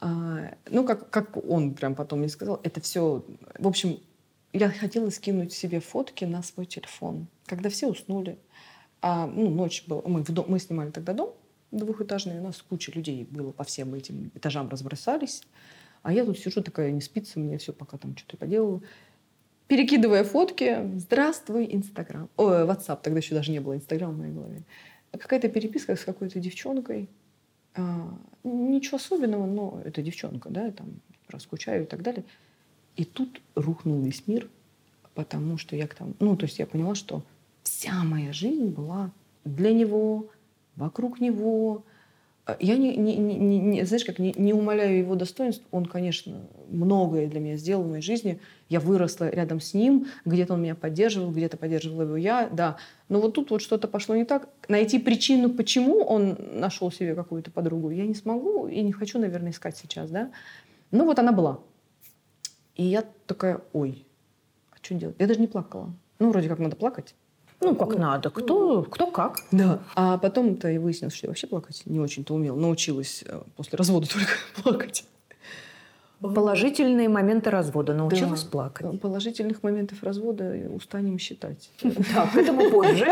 А, 0.00 0.50
ну, 0.70 0.84
как, 0.84 1.10
как 1.10 1.36
он 1.48 1.74
прям 1.74 1.94
потом 1.94 2.20
мне 2.20 2.28
сказал, 2.28 2.58
это 2.62 2.80
все, 2.80 3.22
в 3.58 3.68
общем, 3.68 4.00
я 4.52 4.70
хотела 4.70 5.10
скинуть 5.10 5.52
себе 5.52 5.80
фотки 5.80 6.24
на 6.24 6.42
свой 6.42 6.66
телефон, 6.66 7.26
когда 7.46 7.70
все 7.70 7.88
уснули. 7.88 8.38
А, 9.00 9.26
ну, 9.26 9.50
ночь 9.50 9.84
была, 9.86 10.02
мы, 10.06 10.22
в 10.22 10.30
дом, 10.30 10.46
мы 10.48 10.58
снимали 10.58 10.90
тогда 10.90 11.12
дом 11.12 11.34
двухэтажный, 11.72 12.38
у 12.38 12.42
нас 12.42 12.62
куча 12.62 12.92
людей 12.92 13.26
было 13.28 13.50
по 13.50 13.64
всем 13.64 13.94
этим 13.94 14.30
этажам 14.34 14.68
разбросались. 14.68 15.42
А 16.02 16.12
я 16.12 16.24
тут 16.24 16.38
сижу 16.38 16.62
такая, 16.62 16.90
не 16.90 17.00
спится 17.00 17.38
мне, 17.38 17.58
все, 17.58 17.72
пока 17.72 17.96
там 17.96 18.16
что-то 18.16 18.36
поделала. 18.36 18.82
Перекидывая 19.68 20.24
фотки, 20.24 20.90
здравствуй, 20.96 21.68
Инстаграм. 21.72 22.28
Ой, 22.36 22.64
WhatsApp, 22.64 23.00
тогда 23.02 23.18
еще 23.18 23.34
даже 23.34 23.50
не 23.50 23.60
было 23.60 23.76
Инстаграма 23.76 24.12
в 24.12 24.18
моей 24.18 24.32
голове. 24.32 24.62
Какая-то 25.12 25.48
переписка 25.48 25.96
с 25.96 26.04
какой-то 26.04 26.40
девчонкой. 26.40 27.08
А, 27.74 28.18
ничего 28.44 28.96
особенного, 28.96 29.46
но 29.46 29.80
это 29.84 30.02
девчонка, 30.02 30.50
да, 30.50 30.70
там, 30.72 31.00
раскучаю 31.28 31.84
и 31.84 31.86
так 31.86 32.02
далее. 32.02 32.24
И 32.96 33.04
тут 33.04 33.40
рухнул 33.54 34.00
весь 34.00 34.26
мир, 34.26 34.48
потому 35.14 35.58
что 35.58 35.76
я 35.76 35.86
к 35.86 35.94
тому... 35.94 36.14
Ну, 36.20 36.36
то 36.36 36.44
есть 36.44 36.58
я 36.58 36.66
поняла, 36.66 36.94
что 36.94 37.22
вся 37.62 38.02
моя 38.04 38.32
жизнь 38.32 38.68
была 38.68 39.10
для 39.44 39.72
него, 39.72 40.26
вокруг 40.76 41.20
него. 41.20 41.84
Я 42.58 42.76
не, 42.76 42.96
не, 42.96 43.16
не, 43.16 43.58
не 43.58 43.84
знаешь, 43.84 44.04
как 44.04 44.18
не, 44.18 44.34
не 44.36 44.52
умоляю 44.52 44.98
его 44.98 45.14
достоинств. 45.14 45.62
Он, 45.70 45.86
конечно, 45.86 46.40
многое 46.68 47.28
для 47.28 47.40
меня 47.40 47.56
сделал 47.56 47.84
в 47.84 47.90
моей 47.90 48.02
жизни. 48.02 48.40
Я 48.68 48.80
выросла 48.80 49.28
рядом 49.28 49.60
с 49.60 49.74
ним, 49.74 50.06
где-то 50.24 50.54
он 50.54 50.62
меня 50.62 50.74
поддерживал, 50.74 51.30
где-то 51.30 51.56
поддерживала 51.56 52.02
его 52.02 52.16
я, 52.16 52.48
да. 52.50 52.78
Но 53.08 53.20
вот 53.20 53.34
тут 53.34 53.50
вот 53.50 53.62
что-то 53.62 53.86
пошло 53.86 54.16
не 54.16 54.24
так. 54.24 54.48
Найти 54.68 54.98
причину, 54.98 55.50
почему 55.50 56.02
он 56.02 56.36
нашел 56.54 56.90
себе 56.90 57.14
какую-то 57.14 57.50
подругу, 57.50 57.90
я 57.90 58.06
не 58.06 58.14
смогу 58.14 58.66
и 58.66 58.80
не 58.82 58.92
хочу, 58.92 59.18
наверное, 59.18 59.52
искать 59.52 59.76
сейчас, 59.76 60.10
да. 60.10 60.30
Ну 60.90 61.04
вот 61.04 61.18
она 61.18 61.32
была. 61.32 61.60
И 62.76 62.84
я 62.84 63.04
такая, 63.26 63.60
ой, 63.72 64.06
а 64.70 64.76
что 64.82 64.94
делать? 64.94 65.16
Я 65.18 65.26
даже 65.26 65.40
не 65.40 65.46
плакала. 65.46 65.92
Ну, 66.18 66.30
вроде 66.30 66.48
как 66.48 66.58
надо 66.58 66.76
плакать. 66.76 67.14
Ну, 67.60 67.76
как 67.76 67.90
ну, 67.90 67.98
надо. 67.98 68.30
Кто, 68.30 68.74
ну, 68.74 68.82
кто 68.82 69.06
как. 69.10 69.38
Да. 69.52 69.80
А 69.94 70.18
потом-то 70.18 70.68
и 70.68 70.78
выяснилось, 70.78 71.14
что 71.14 71.26
я 71.26 71.30
вообще 71.30 71.46
плакать 71.46 71.82
не 71.84 72.00
очень-то 72.00 72.34
умела. 72.34 72.56
Научилась 72.56 73.22
э, 73.26 73.40
после 73.56 73.76
развода 73.76 74.08
только 74.12 74.32
плакать. 74.62 75.04
Положительные 76.20 77.08
моменты 77.08 77.50
развода. 77.50 77.94
Научилась 77.94 78.44
да. 78.44 78.50
плакать. 78.50 79.00
Положительных 79.00 79.62
моментов 79.62 80.02
развода 80.02 80.54
устанем 80.74 81.18
считать. 81.18 81.70
Да, 81.82 82.26
к 82.26 82.36
этому 82.36 82.70
позже. 82.70 83.06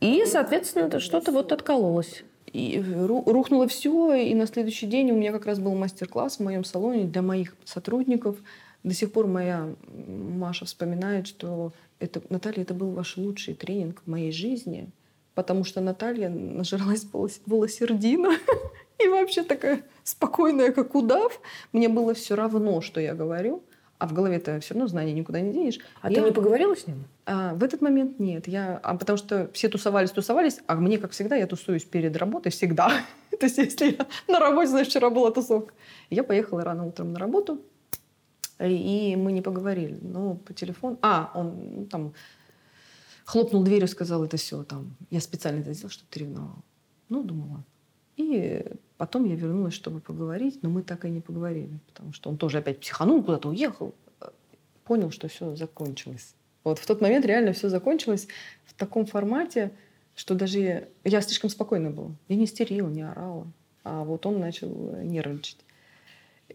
И, 0.00 0.24
соответственно, 0.26 1.00
что-то 1.00 1.32
вот 1.32 1.52
откололось. 1.52 2.24
И 2.52 2.80
рухнуло 2.80 3.66
все, 3.66 4.14
и 4.14 4.34
на 4.34 4.46
следующий 4.46 4.86
день 4.86 5.10
у 5.10 5.16
меня 5.16 5.32
как 5.32 5.46
раз 5.46 5.58
был 5.58 5.74
мастер-класс 5.74 6.36
в 6.36 6.42
моем 6.42 6.64
салоне 6.64 7.04
для 7.04 7.22
моих 7.22 7.56
сотрудников. 7.64 8.36
До 8.82 8.94
сих 8.94 9.12
пор 9.12 9.26
моя 9.26 9.74
Маша 10.06 10.64
вспоминает, 10.64 11.26
что 11.26 11.72
это, 11.98 12.22
Наталья, 12.28 12.62
это 12.62 12.74
был 12.74 12.90
ваш 12.90 13.16
лучший 13.16 13.54
тренинг 13.54 14.02
в 14.04 14.10
моей 14.10 14.30
жизни, 14.30 14.90
потому 15.34 15.64
что 15.64 15.80
Наталья 15.80 16.28
нажралась 16.28 17.06
волосердина 17.46 18.32
и 18.98 19.08
вообще 19.08 19.42
такая 19.42 19.82
спокойная, 20.02 20.70
как 20.70 20.94
удав. 20.94 21.40
Мне 21.72 21.88
было 21.88 22.14
все 22.14 22.36
равно, 22.36 22.80
что 22.80 23.00
я 23.00 23.14
говорю. 23.14 23.62
А 23.98 24.06
в 24.06 24.12
голове-то 24.12 24.60
все 24.60 24.74
равно 24.74 24.88
знания 24.88 25.12
никуда 25.12 25.40
не 25.40 25.52
денешь. 25.52 25.78
А 26.00 26.10
я... 26.10 26.16
ты 26.16 26.28
не 26.28 26.32
поговорила 26.32 26.74
с 26.74 26.86
ним? 26.86 27.04
А, 27.26 27.54
в 27.54 27.62
этот 27.62 27.80
момент 27.80 28.18
нет. 28.18 28.48
Я, 28.48 28.78
а, 28.82 28.96
потому 28.96 29.16
что 29.16 29.50
все 29.52 29.68
тусовались, 29.68 30.10
тусовались, 30.10 30.60
а 30.66 30.74
мне, 30.74 30.98
как 30.98 31.12
всегда, 31.12 31.36
я 31.36 31.46
тусуюсь 31.46 31.84
перед 31.84 32.16
работой 32.16 32.50
всегда. 32.50 32.90
То 33.30 33.46
есть 33.46 33.58
если 33.58 33.96
я 33.96 34.06
на 34.28 34.40
работе, 34.40 34.68
значит, 34.68 34.90
вчера 34.90 35.10
была 35.10 35.30
тусовка. 35.30 35.74
Я 36.10 36.24
поехала 36.24 36.62
рано 36.62 36.86
утром 36.86 37.12
на 37.12 37.18
работу, 37.18 37.62
и 38.58 39.16
мы 39.16 39.32
не 39.32 39.42
поговорили. 39.42 39.98
Ну, 40.00 40.36
по 40.36 40.52
телефону... 40.52 40.98
А, 41.02 41.30
он 41.34 41.54
ну, 41.76 41.86
там 41.86 42.14
хлопнул 43.24 43.62
дверью, 43.62 43.88
сказал, 43.88 44.24
это 44.24 44.36
все, 44.36 44.64
там, 44.64 44.96
я 45.10 45.20
специально 45.20 45.60
это 45.60 45.72
сделал, 45.72 45.90
чтобы 45.90 46.08
ты 46.10 46.20
ревновал. 46.20 46.64
Ну, 47.08 47.22
думала. 47.22 47.64
И 48.16 48.64
потом 48.96 49.24
я 49.24 49.34
вернулась, 49.34 49.74
чтобы 49.74 50.00
поговорить, 50.00 50.62
но 50.62 50.70
мы 50.70 50.82
так 50.82 51.04
и 51.04 51.10
не 51.10 51.20
поговорили, 51.20 51.78
потому 51.86 52.12
что 52.12 52.30
он 52.30 52.36
тоже 52.36 52.58
опять 52.58 52.80
психанул, 52.80 53.22
куда-то 53.22 53.48
уехал, 53.48 53.94
понял, 54.84 55.10
что 55.10 55.28
все 55.28 55.56
закончилось. 55.56 56.34
Вот 56.62 56.78
в 56.78 56.86
тот 56.86 57.00
момент 57.00 57.26
реально 57.26 57.52
все 57.52 57.68
закончилось 57.68 58.28
в 58.64 58.74
таком 58.74 59.04
формате, 59.06 59.72
что 60.14 60.34
даже 60.34 60.60
я, 60.60 60.84
я 61.04 61.20
слишком 61.20 61.50
спокойна 61.50 61.90
была. 61.90 62.12
Я 62.28 62.36
не 62.36 62.44
истерила, 62.44 62.88
не 62.88 63.02
орала. 63.02 63.46
А 63.82 64.04
вот 64.04 64.24
он 64.26 64.40
начал 64.40 64.70
нервничать. 65.02 65.58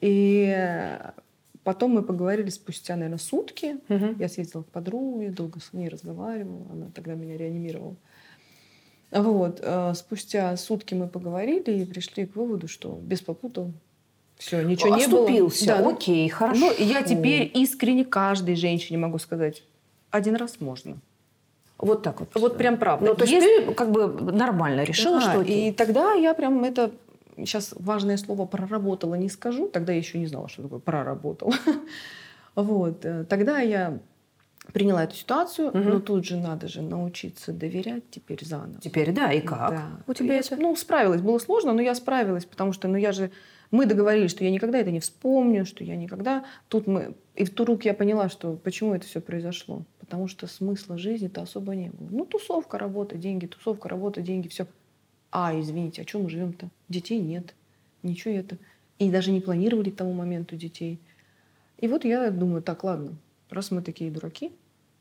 И 0.02 0.98
потом 1.64 1.92
мы 1.92 2.04
поговорили 2.04 2.50
спустя, 2.50 2.96
наверное, 2.96 3.20
сутки. 3.20 3.78
Мгм. 3.88 4.16
Я 4.18 4.30
съездила 4.30 4.64
к 4.64 4.68
подруге, 4.68 5.30
долго 5.30 5.60
с 5.60 5.74
ней 5.74 5.90
разговаривала. 5.90 6.66
Она 6.72 6.90
тогда 6.90 7.16
меня 7.16 7.38
реанимировала. 7.38 7.96
Вот. 9.12 9.60
э, 9.62 9.94
Спустя 9.96 10.56
сутки 10.58 10.94
мы 10.94 11.08
поговорили 11.08 11.72
и 11.72 11.86
пришли 11.86 12.26
к 12.26 12.36
выводу, 12.36 12.68
что 12.68 12.98
без 13.02 13.22
попутал. 13.22 13.72
Все, 14.38 14.62
ничего 14.62 14.96
не 14.96 15.08
было. 15.08 15.22
Оступился. 15.26 15.66
Да, 15.68 15.80
ну, 15.80 15.90
Окей, 15.94 16.30
хорошо. 16.30 16.60
ну, 16.60 16.72
я 16.78 17.02
теперь 17.02 17.52
искренне 17.54 18.06
каждой 18.06 18.56
женщине 18.56 18.98
могу 18.98 19.18
сказать, 19.20 19.64
один 20.12 20.36
раз 20.36 20.62
можно. 20.62 20.98
Вот 21.78 22.04
так 22.04 22.20
вот. 22.20 22.30
Вот 22.36 22.58
прям 22.58 22.78
правда. 22.78 23.06
Ну, 23.08 23.16
то 23.16 23.24
есть, 23.26 23.34
Есть- 23.34 23.66
ты 23.68 23.74
как 23.74 23.92
бы 23.92 24.08
нормально 24.32 24.84
решила, 24.84 25.20
Да, 25.20 25.32
что 25.32 25.40
окей. 25.42 25.70
И 25.70 25.74
тогда 25.74 26.14
я 26.14 26.34
прям 26.34 26.64
это... 26.64 26.92
Сейчас 27.38 27.74
важное 27.80 28.18
слово 28.18 28.46
«проработала» 28.46 29.16
не 29.16 29.30
скажу. 29.30 29.70
Тогда 29.70 29.94
я 29.94 30.00
еще 30.00 30.18
не 30.20 30.28
знала, 30.28 30.50
что 30.50 30.64
такое 30.64 30.80
«проработала». 30.80 31.54
Вот. 32.56 33.06
э, 33.06 33.24
Тогда 33.30 33.60
я 33.60 34.00
приняла 34.74 35.04
эту 35.04 35.16
ситуацию, 35.16 35.70
Мгм. 35.70 35.90
но 35.90 36.00
тут 36.00 36.26
же 36.26 36.38
надо 36.38 36.68
же 36.68 36.82
научиться 36.82 37.52
доверять 37.52 38.04
теперь 38.12 38.44
заново. 38.46 38.80
Теперь, 38.82 39.12
да, 39.12 39.32
и 39.32 39.42
как? 39.42 39.72
Да. 39.72 39.90
У 40.08 40.14
тебя 40.14 40.36
Я 40.36 40.40
это? 40.40 40.56
Ну, 40.58 40.76
справилась. 40.76 41.22
Было 41.22 41.40
сложно, 41.40 41.74
но 41.74 41.82
я 41.82 41.96
справилась, 41.96 42.46
потому 42.46 42.74
что, 42.74 42.88
ну, 42.88 42.98
я 42.98 43.12
же... 43.12 43.32
Мы 43.72 43.86
договорились, 43.86 44.32
что 44.32 44.44
я 44.44 44.50
никогда 44.50 44.80
это 44.80 44.90
не 44.90 45.00
вспомню, 45.00 45.66
что 45.66 45.84
я 45.84 45.96
никогда... 45.96 46.46
Тут 46.70 46.88
мы... 46.88 47.14
И 47.36 47.44
вдруг 47.44 47.86
я 47.86 47.94
поняла, 47.94 48.28
что 48.30 48.56
почему 48.56 48.96
это 48.96 49.06
все 49.06 49.22
произошло. 49.22 49.84
Потому 50.00 50.28
что 50.28 50.48
смысла 50.48 50.98
жизни-то 50.98 51.42
особо 51.42 51.76
не 51.76 51.90
было. 51.90 52.08
Ну, 52.10 52.26
тусовка, 52.26 52.80
работа, 52.80 53.16
деньги, 53.16 53.46
тусовка, 53.46 53.88
работа, 53.88 54.22
деньги, 54.22 54.48
все. 54.48 54.66
А, 55.32 55.58
извините, 55.60 56.02
о 56.02 56.06
чем 56.06 56.24
мы 56.24 56.30
живем-то? 56.30 56.70
Детей 56.90 57.20
нет. 57.20 57.54
Ничего 58.02 58.34
это. 58.34 58.58
И 58.98 59.12
даже 59.12 59.32
не 59.32 59.40
планировали 59.40 59.92
к 59.92 59.96
тому 59.96 60.14
моменту 60.14 60.56
детей. 60.56 61.00
И 61.78 61.88
вот 61.88 62.06
я 62.06 62.32
думаю, 62.32 62.64
так, 62.64 62.84
ладно, 62.84 63.14
раз 63.52 63.72
мы 63.72 63.82
такие 63.82 64.12
дураки, 64.12 64.52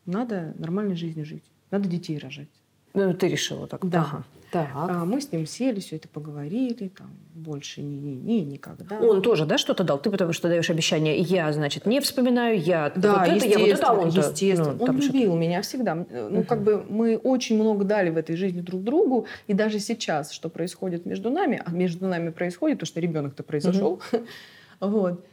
надо 0.06 0.54
нормальной 0.58 0.96
жизнью 0.96 1.24
жить. 1.26 1.44
Надо 1.70 1.88
детей 1.88 2.18
рожать. 2.18 2.48
Ну, 2.94 3.12
ты 3.12 3.28
решила 3.28 3.66
так. 3.66 3.86
Да. 3.88 4.00
Ага. 4.00 4.24
Так. 4.50 4.68
А 4.72 5.04
мы 5.04 5.20
с 5.20 5.30
ним 5.30 5.44
сели, 5.46 5.78
все 5.78 5.96
это 5.96 6.08
поговорили, 6.08 6.88
там, 6.88 7.10
больше 7.34 7.82
не, 7.82 7.98
не, 7.98 8.14
не 8.16 8.40
никогда. 8.42 8.98
Он 8.98 9.20
тоже, 9.20 9.44
да, 9.44 9.58
что-то 9.58 9.84
дал? 9.84 9.98
Ты 10.00 10.10
потому 10.10 10.32
что 10.32 10.48
даешь 10.48 10.70
обещание, 10.70 11.18
я, 11.18 11.52
значит, 11.52 11.84
не 11.84 12.00
вспоминаю, 12.00 12.58
я 12.58 12.90
да, 12.96 13.26
вот 13.26 13.36
это, 13.36 13.46
я 13.46 13.58
вот 13.58 13.68
это, 13.68 13.90
а 13.90 13.92
естественно, 13.92 13.92
он-то, 14.00 14.18
естественно. 14.20 14.72
ну, 14.78 14.84
он 14.86 14.98
любил 14.98 15.36
меня 15.36 15.60
всегда. 15.60 16.06
Э, 16.08 16.28
Ну, 16.30 16.38
Мгм. 16.38 16.44
как 16.46 16.62
бы 16.62 16.82
мы 16.88 17.18
очень 17.18 17.56
много 17.60 17.84
дали 17.84 18.08
в 18.08 18.16
этой 18.16 18.36
жизни 18.36 18.62
друг 18.62 18.82
другу, 18.82 19.26
и 19.48 19.52
даже 19.52 19.80
сейчас, 19.80 20.32
что 20.32 20.48
происходит 20.48 21.04
между 21.04 21.28
нами, 21.28 21.60
а 21.62 21.70
между 21.70 22.06
нами 22.08 22.30
происходит, 22.30 22.80
то, 22.80 22.86
что 22.86 23.00
ребенок-то 23.00 23.42
произошел, 23.42 24.00
вот. 24.80 25.26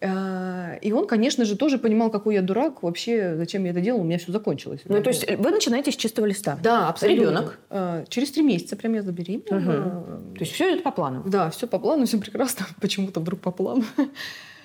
А, 0.00 0.74
И 0.82 0.92
он, 0.92 1.06
конечно 1.06 1.44
же, 1.44 1.56
тоже 1.56 1.78
понимал, 1.78 2.10
какой 2.10 2.34
я 2.34 2.42
дурак, 2.42 2.82
вообще, 2.82 3.36
зачем 3.36 3.64
я 3.64 3.70
это 3.70 3.80
делал, 3.80 4.00
у 4.00 4.04
меня 4.04 4.18
все 4.18 4.32
закончилось. 4.32 4.82
Ну, 4.84 5.02
то 5.02 5.10
есть 5.10 5.30
вы 5.38 5.50
начинаете 5.50 5.90
с 5.92 5.96
чистого 5.96 6.26
листа? 6.26 6.58
Да, 6.62 6.88
абсолютно. 6.88 7.20
Ребенок? 7.22 7.58
А, 7.70 8.04
Через 8.08 8.30
три 8.32 8.42
месяца 8.42 8.76
прям 8.76 8.94
я 8.94 9.02
забеременела. 9.02 10.20
То 10.34 10.40
есть 10.40 10.52
все 10.52 10.74
это 10.74 10.82
по 10.82 10.90
плану? 10.90 11.22
Да, 11.26 11.50
все 11.50 11.66
по 11.66 11.78
плану, 11.78 12.06
все 12.06 12.18
прекрасно. 12.18 12.66
Почему-то 12.80 13.20
вдруг 13.20 13.40
по 13.40 13.50
плану. 13.50 13.84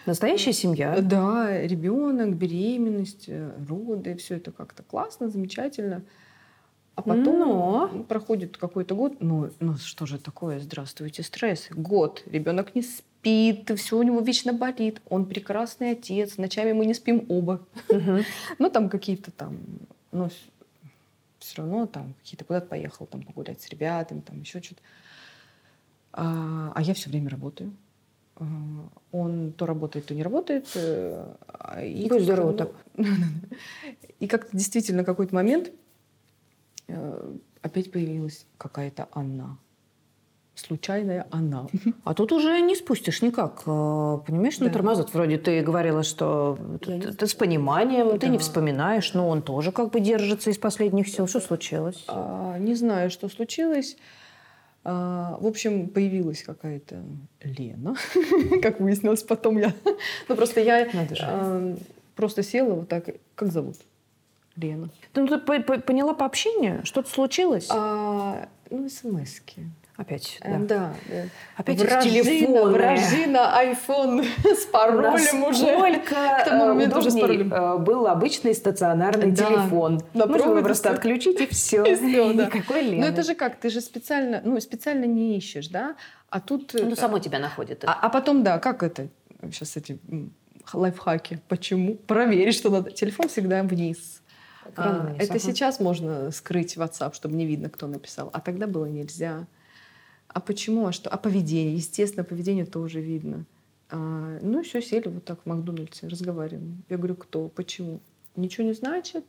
Настоящая 0.05 0.53
семья? 0.53 0.99
Да, 0.99 1.61
ребенок, 1.61 2.35
беременность, 2.35 3.25
э, 3.27 3.51
роды, 3.69 4.15
все 4.15 4.37
это 4.37 4.51
как-то 4.51 4.81
классно, 4.81 5.29
замечательно. 5.29 6.01
А 6.95 7.03
потом 7.03 7.39
Но? 7.39 8.05
проходит 8.09 8.57
какой-то 8.57 8.95
год, 8.95 9.13
ну, 9.19 9.49
ну 9.59 9.75
что 9.77 10.05
же 10.05 10.17
такое, 10.17 10.59
здравствуйте, 10.59 11.23
стресс. 11.23 11.67
Год, 11.71 12.23
ребенок 12.25 12.75
не 12.75 12.81
спит, 12.81 13.05
все 13.23 13.97
у 13.97 14.03
него 14.03 14.19
вечно 14.21 14.53
болит, 14.53 15.01
он 15.09 15.25
прекрасный 15.25 15.91
отец, 15.91 16.37
ночами 16.37 16.73
мы 16.73 16.85
не 16.85 16.93
спим 16.93 17.25
оба. 17.29 17.65
Ну, 18.59 18.69
там 18.69 18.89
какие-то 18.89 19.31
там, 19.31 19.59
ну, 20.11 20.29
все 21.39 21.61
равно 21.61 21.87
там 21.87 22.13
какие-то 22.21 22.45
куда-то 22.45 22.67
поехал 22.67 23.05
там 23.05 23.23
погулять 23.23 23.61
с 23.61 23.69
ребятами, 23.69 24.21
там 24.21 24.39
еще 24.39 24.61
что-то. 24.61 24.81
А, 26.13 26.71
а 26.75 26.81
я 26.81 26.93
все 26.93 27.09
время 27.09 27.29
работаю. 27.29 27.75
А, 28.35 28.45
Он 29.11 29.53
то 29.53 29.65
работает, 29.65 30.05
то 30.05 30.13
не 30.13 30.23
работает. 30.23 30.67
э, 30.75 31.33
а, 31.47 31.83
И 31.83 32.01
Будь 32.03 32.09
как-то, 32.09 32.23
здорова 32.23 32.51
ну, 32.51 32.57
так. 32.57 32.71
И 34.19 34.27
как-то 34.27 34.55
действительно 34.55 35.03
какой-то 35.03 35.33
момент 35.33 35.71
э, 36.87 37.35
опять 37.61 37.91
появилась 37.91 38.45
какая-то 38.57 39.07
она. 39.11 39.57
Случайная 40.55 41.25
она. 41.31 41.67
А 42.03 42.13
тут 42.13 42.31
уже 42.31 42.59
не 42.61 42.75
спустишь 42.75 43.21
никак, 43.21 43.61
э, 43.65 44.17
понимаешь, 44.27 44.59
на 44.59 44.67
Да. 44.67 44.73
тормоза. 44.73 45.05
Вроде 45.13 45.37
ты 45.37 45.61
говорила, 45.61 46.03
что 46.03 46.57
ты, 46.85 46.99
ты 47.13 47.25
с 47.27 47.33
пониманием, 47.33 48.19
ты 48.19 48.27
не 48.27 48.37
Да. 48.37 48.43
вспоминаешь, 48.43 49.13
но 49.13 49.27
он 49.29 49.41
тоже 49.41 49.71
как 49.71 49.91
бы 49.91 49.99
держится 50.01 50.49
из 50.49 50.57
последних 50.57 51.07
сил. 51.07 51.27
Что 51.27 51.39
случилось? 51.39 52.03
А, 52.07 52.57
Не 52.59 52.75
знаю, 52.75 53.09
что 53.09 53.29
случилось. 53.29 53.97
А, 54.83 55.37
В 55.39 55.47
общем, 55.47 55.87
появилась 55.87 56.43
какая-то 56.43 57.01
Лена, 57.43 57.95
как 58.61 58.79
выяснилось 58.81 59.23
потом 59.23 59.57
я. 59.57 59.73
Ну, 60.27 60.35
просто 60.35 60.59
я 60.61 60.87
а, 61.23 61.75
просто 62.15 62.43
села 62.43 62.73
вот 62.73 62.89
так. 62.89 63.05
Как 63.35 63.51
зовут? 63.51 63.77
Лена. 64.57 64.89
Ну, 65.15 65.27
ты 65.27 65.37
по- 65.39 65.61
по- 65.61 65.79
поняла 65.79 66.13
по 66.13 66.25
общению? 66.25 66.85
Что-то 66.85 67.09
случилось? 67.09 67.67
А, 67.71 68.47
Ну, 68.69 68.89
смс-ки. 68.89 69.69
Опять, 69.97 70.39
Э, 70.41 70.57
да. 70.57 70.65
Да. 70.67 70.93
э, 71.09 71.27
Опять 71.57 71.79
Вражина, 71.79 72.23
телефонные. 72.23 72.65
вражина, 72.65 73.57
айфон 73.57 74.23
с 74.43 74.65
паролем 74.65 75.43
уже. 75.43 75.65
Насколько 75.65 76.15
К 76.41 76.45
тому 76.45 76.63
э, 76.63 76.67
моменту 76.69 76.97
уже 76.99 77.11
с 77.11 77.15
удобней, 77.15 77.49
паролем. 77.49 77.53
э, 77.53 77.77
был 77.77 78.07
обычный 78.07 78.55
стационарный 78.55 79.31
Да. 79.31 79.45
телефон. 79.45 80.01
На 80.13 80.25
Можно 80.25 80.61
просто 80.61 80.89
отключить 80.91 81.39
и 81.41 81.45
все. 81.47 81.83
И 81.91 81.95
всё, 81.95 82.33
да. 82.33 82.45
Никакой 82.45 82.81
Лены. 82.83 83.05
Ну, 83.05 83.11
это 83.11 83.21
же 83.23 83.35
как? 83.35 83.57
Ты 83.59 83.69
же 83.69 83.81
специально, 83.81 84.41
ну, 84.43 84.59
специально 84.59 85.05
не 85.05 85.37
ищешь, 85.37 85.67
да? 85.67 85.95
А 86.29 86.39
тут... 86.39 86.73
Ну, 86.73 86.95
само 86.95 87.19
тебя 87.19 87.39
находит. 87.39 87.83
А, 87.85 87.93
а 88.01 88.09
потом, 88.09 88.43
да, 88.43 88.57
как 88.59 88.83
это? 88.83 89.09
Сейчас 89.43 89.75
эти 89.77 89.99
лайфхаки. 90.73 91.39
Почему? 91.47 91.95
Проверить, 91.95 92.55
что 92.55 92.69
надо. 92.69 92.91
Телефон 92.91 93.27
всегда 93.27 93.61
вниз. 93.63 94.21
Экран 94.69 95.15
А, 95.19 95.21
это 95.21 95.37
сейчас 95.39 95.79
можно 95.79 96.31
скрыть 96.31 96.77
WhatsApp, 96.77 97.13
чтобы 97.15 97.35
не 97.35 97.45
видно, 97.45 97.69
кто 97.69 97.87
написал. 97.87 98.29
А 98.31 98.39
тогда 98.39 98.67
было 98.67 98.85
нельзя. 98.85 99.45
А 100.33 100.39
почему? 100.39 100.87
А 100.87 100.91
что? 100.91 101.09
А 101.09 101.17
поведение? 101.17 101.75
Естественно, 101.75 102.23
поведение 102.23 102.65
тоже 102.65 103.01
видно. 103.01 103.45
А, 103.89 104.39
ну, 104.41 104.63
все, 104.63 104.81
сели 104.81 105.09
вот 105.09 105.25
так 105.25 105.41
в 105.43 105.45
Макдональдсе, 105.45 106.07
разговариваем. 106.07 106.83
Я 106.89 106.97
говорю, 106.97 107.15
кто? 107.15 107.49
Почему? 107.49 107.99
Ничего 108.35 108.65
не 108.65 108.73
значит. 108.73 109.25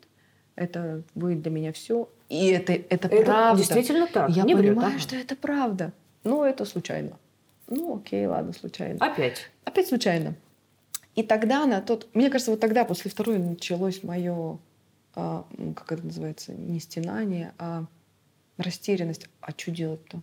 Это 0.54 1.02
будет 1.14 1.42
для 1.42 1.50
меня 1.50 1.72
все. 1.72 2.08
И 2.28 2.46
это, 2.48 2.72
это, 2.72 3.08
Это 3.08 3.24
правда. 3.24 3.58
действительно 3.58 4.06
так. 4.06 4.30
Я 4.30 4.44
не 4.44 4.54
врет, 4.54 4.74
понимаю, 4.74 4.90
ага. 4.90 4.98
что 5.00 5.16
это 5.16 5.34
правда. 5.34 5.92
Ну, 6.24 6.44
это 6.44 6.64
случайно. 6.64 7.18
Ну, 7.68 7.96
окей, 7.96 8.26
ладно, 8.26 8.52
случайно. 8.52 9.04
Опять. 9.04 9.50
Опять 9.64 9.88
случайно. 9.88 10.36
И 11.14 11.22
тогда 11.22 11.66
на 11.66 11.80
тот... 11.80 12.08
Мне 12.14 12.30
кажется, 12.30 12.52
вот 12.52 12.60
тогда, 12.60 12.84
после 12.84 13.10
второй, 13.10 13.38
началось 13.38 14.02
мое, 14.02 14.58
а, 15.14 15.46
как 15.74 15.92
это 15.92 16.04
называется, 16.04 16.52
не 16.52 16.80
стенание, 16.80 17.54
а 17.58 17.86
растерянность. 18.56 19.28
А 19.40 19.50
что 19.50 19.70
делать-то? 19.72 20.22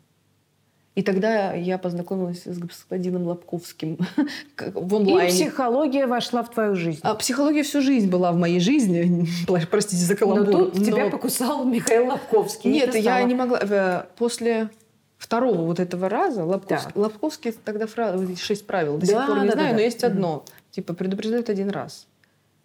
И 0.99 1.01
тогда 1.01 1.53
я 1.53 1.77
познакомилась 1.77 2.43
с 2.43 2.57
господином 2.57 3.23
Лобковским 3.25 3.97
в 4.57 4.93
И 4.93 4.95
онлайне. 4.97 5.29
психология 5.31 6.07
вошла 6.07 6.43
в 6.43 6.51
твою 6.51 6.75
жизнь. 6.75 6.99
А 7.03 7.15
психология 7.15 7.63
всю 7.63 7.81
жизнь 7.81 8.09
была 8.09 8.33
в 8.33 8.35
моей 8.35 8.59
жизни. 8.59 9.25
Простите 9.71 10.03
за 10.03 10.13
Но 10.13 10.17
каламбур. 10.19 10.71
тут 10.71 10.73
тебя 10.85 11.05
но- 11.05 11.09
покусал 11.09 11.63
Михаил 11.63 12.07
Лобковский. 12.07 12.69
и 12.69 12.73
Нет, 12.73 12.95
я 12.95 13.01
стала- 13.01 13.23
не 13.27 13.33
могла. 13.35 13.59
э, 13.61 14.03
После 14.17 14.69
второго 15.17 15.61
вот 15.61 15.79
этого 15.79 16.09
раза 16.09 16.43
Лобковский, 16.43 16.87
Так. 16.91 16.95
Лобковский 16.97 17.53
тогда 17.63 17.87
фраза, 17.87 18.35
шесть 18.35 18.67
правил, 18.67 18.97
до 18.97 19.07
Да, 19.07 19.13
сих 19.19 19.25
пор 19.25 19.35
не 19.37 19.41
да, 19.43 19.47
да, 19.47 19.53
знаю, 19.53 19.69
да. 19.69 19.75
но 19.75 19.79
есть 19.81 20.03
Мгм. 20.03 20.11
одно. 20.11 20.45
Типа 20.71 20.93
предупреждают 20.93 21.49
один 21.49 21.69
раз. 21.69 22.07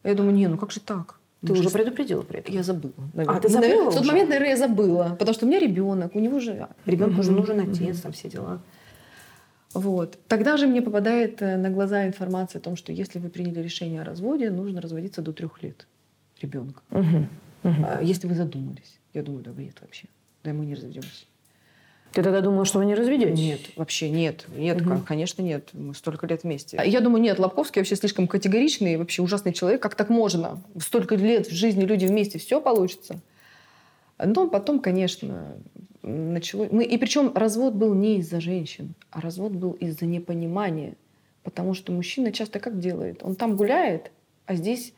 Я 0.02 0.14
думаю, 0.14 0.34
не, 0.34 0.48
ну 0.48 0.58
как 0.58 0.72
же 0.72 0.80
так? 0.80 1.20
Ты 1.46 1.52
уже 1.52 1.62
же- 1.64 1.70
предупредила 1.70 2.22
при 2.22 2.40
этом? 2.40 2.54
Я 2.54 2.62
забыла. 2.62 2.92
наверное. 3.14 3.36
А, 3.36 3.40
ты 3.40 3.48
Ну, 3.48 3.54
забыла 3.54 3.68
наверное, 3.68 3.90
В 3.90 3.94
тот 3.94 4.02
уже? 4.02 4.10
момент, 4.10 4.28
наверное, 4.30 4.50
я 4.50 4.56
забыла. 4.56 5.16
Потому 5.18 5.34
что 5.34 5.46
у 5.46 5.48
меня 5.48 5.58
ребенок, 5.60 6.14
у 6.16 6.20
него 6.20 6.40
же... 6.40 6.68
Ребенку 6.86 7.22
же 7.22 7.30
Мгм, 7.32 7.40
нужен 7.40 7.60
отец, 7.60 8.00
там 8.00 8.12
все 8.12 8.28
дела. 8.30 8.60
Вот. 9.74 10.18
Тогда 10.28 10.56
же 10.56 10.66
мне 10.68 10.80
попадает 10.82 11.42
э, 11.42 11.56
на 11.56 11.68
глаза 11.70 12.06
информация 12.06 12.60
о 12.60 12.62
том, 12.62 12.76
что 12.76 12.92
если 12.92 13.18
вы 13.18 13.28
приняли 13.28 13.60
решение 13.60 14.02
о 14.02 14.04
разводе, 14.04 14.50
нужно 14.50 14.80
разводиться 14.80 15.20
до 15.20 15.32
трех 15.32 15.62
лет 15.62 15.86
ребенка. 16.40 16.80
Мгм. 16.90 17.28
Мгм. 17.64 17.84
А 17.84 18.00
Если 18.02 18.28
вы 18.28 18.34
задумались. 18.34 19.00
Я 19.14 19.22
думаю, 19.22 19.42
да 19.42 19.50
бред 19.52 19.80
вообще. 19.80 20.06
Да 20.44 20.52
мы 20.52 20.64
не 20.66 20.74
разведемся. 20.74 21.24
Ты 22.14 22.22
тогда 22.22 22.40
думала, 22.40 22.64
что 22.64 22.78
вы 22.78 22.86
не 22.86 22.94
разведетесь? 22.94 23.38
Нет, 23.38 23.60
вообще 23.74 24.08
нет. 24.08 24.46
Нет, 24.56 24.82
кон- 24.84 25.02
конечно, 25.02 25.42
нет. 25.42 25.70
Мы 25.72 25.94
столько 25.94 26.28
лет 26.28 26.44
вместе. 26.44 26.80
Я 26.84 27.00
думаю, 27.00 27.20
нет, 27.20 27.40
Лобковский 27.40 27.80
вообще 27.80 27.96
слишком 27.96 28.28
категоричный, 28.28 28.96
вообще 28.96 29.20
ужасный 29.20 29.52
человек. 29.52 29.82
Как 29.82 29.96
так 29.96 30.10
можно? 30.10 30.62
Столько 30.78 31.16
лет 31.16 31.48
в 31.48 31.52
жизни 31.52 31.84
люди 31.84 32.06
вместе, 32.06 32.38
все 32.38 32.60
получится. 32.60 33.18
Но 34.24 34.48
потом, 34.48 34.78
конечно, 34.78 35.56
начало... 36.02 36.68
Мы... 36.70 36.84
И 36.84 36.96
причем 36.98 37.32
развод 37.34 37.74
был 37.74 37.94
не 37.94 38.18
из-за 38.18 38.40
женщин, 38.40 38.94
а 39.10 39.20
развод 39.20 39.50
был 39.52 39.72
из-за 39.72 40.06
непонимания. 40.06 40.94
Потому 41.42 41.74
что 41.74 41.90
мужчина 41.90 42.30
часто 42.30 42.60
как 42.60 42.78
делает? 42.78 43.24
Он 43.24 43.34
там 43.34 43.56
гуляет, 43.56 44.12
а 44.46 44.54
здесь... 44.54 44.92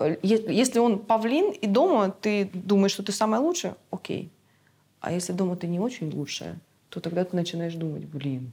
э, 0.00 0.16
Если 0.22 0.80
он 0.80 0.98
павлин, 0.98 1.52
и 1.52 1.68
дома 1.68 2.12
ты 2.20 2.50
думаешь, 2.52 2.90
что 2.90 3.04
ты 3.04 3.12
самая 3.12 3.40
лучшая, 3.40 3.76
окей. 3.92 4.28
А 5.00 5.12
если 5.12 5.32
дома 5.32 5.56
ты 5.56 5.66
не 5.66 5.80
очень 5.80 6.10
лучшая, 6.12 6.58
то 6.88 7.00
тогда 7.00 7.24
ты 7.24 7.36
начинаешь 7.36 7.74
думать, 7.74 8.04
блин, 8.04 8.52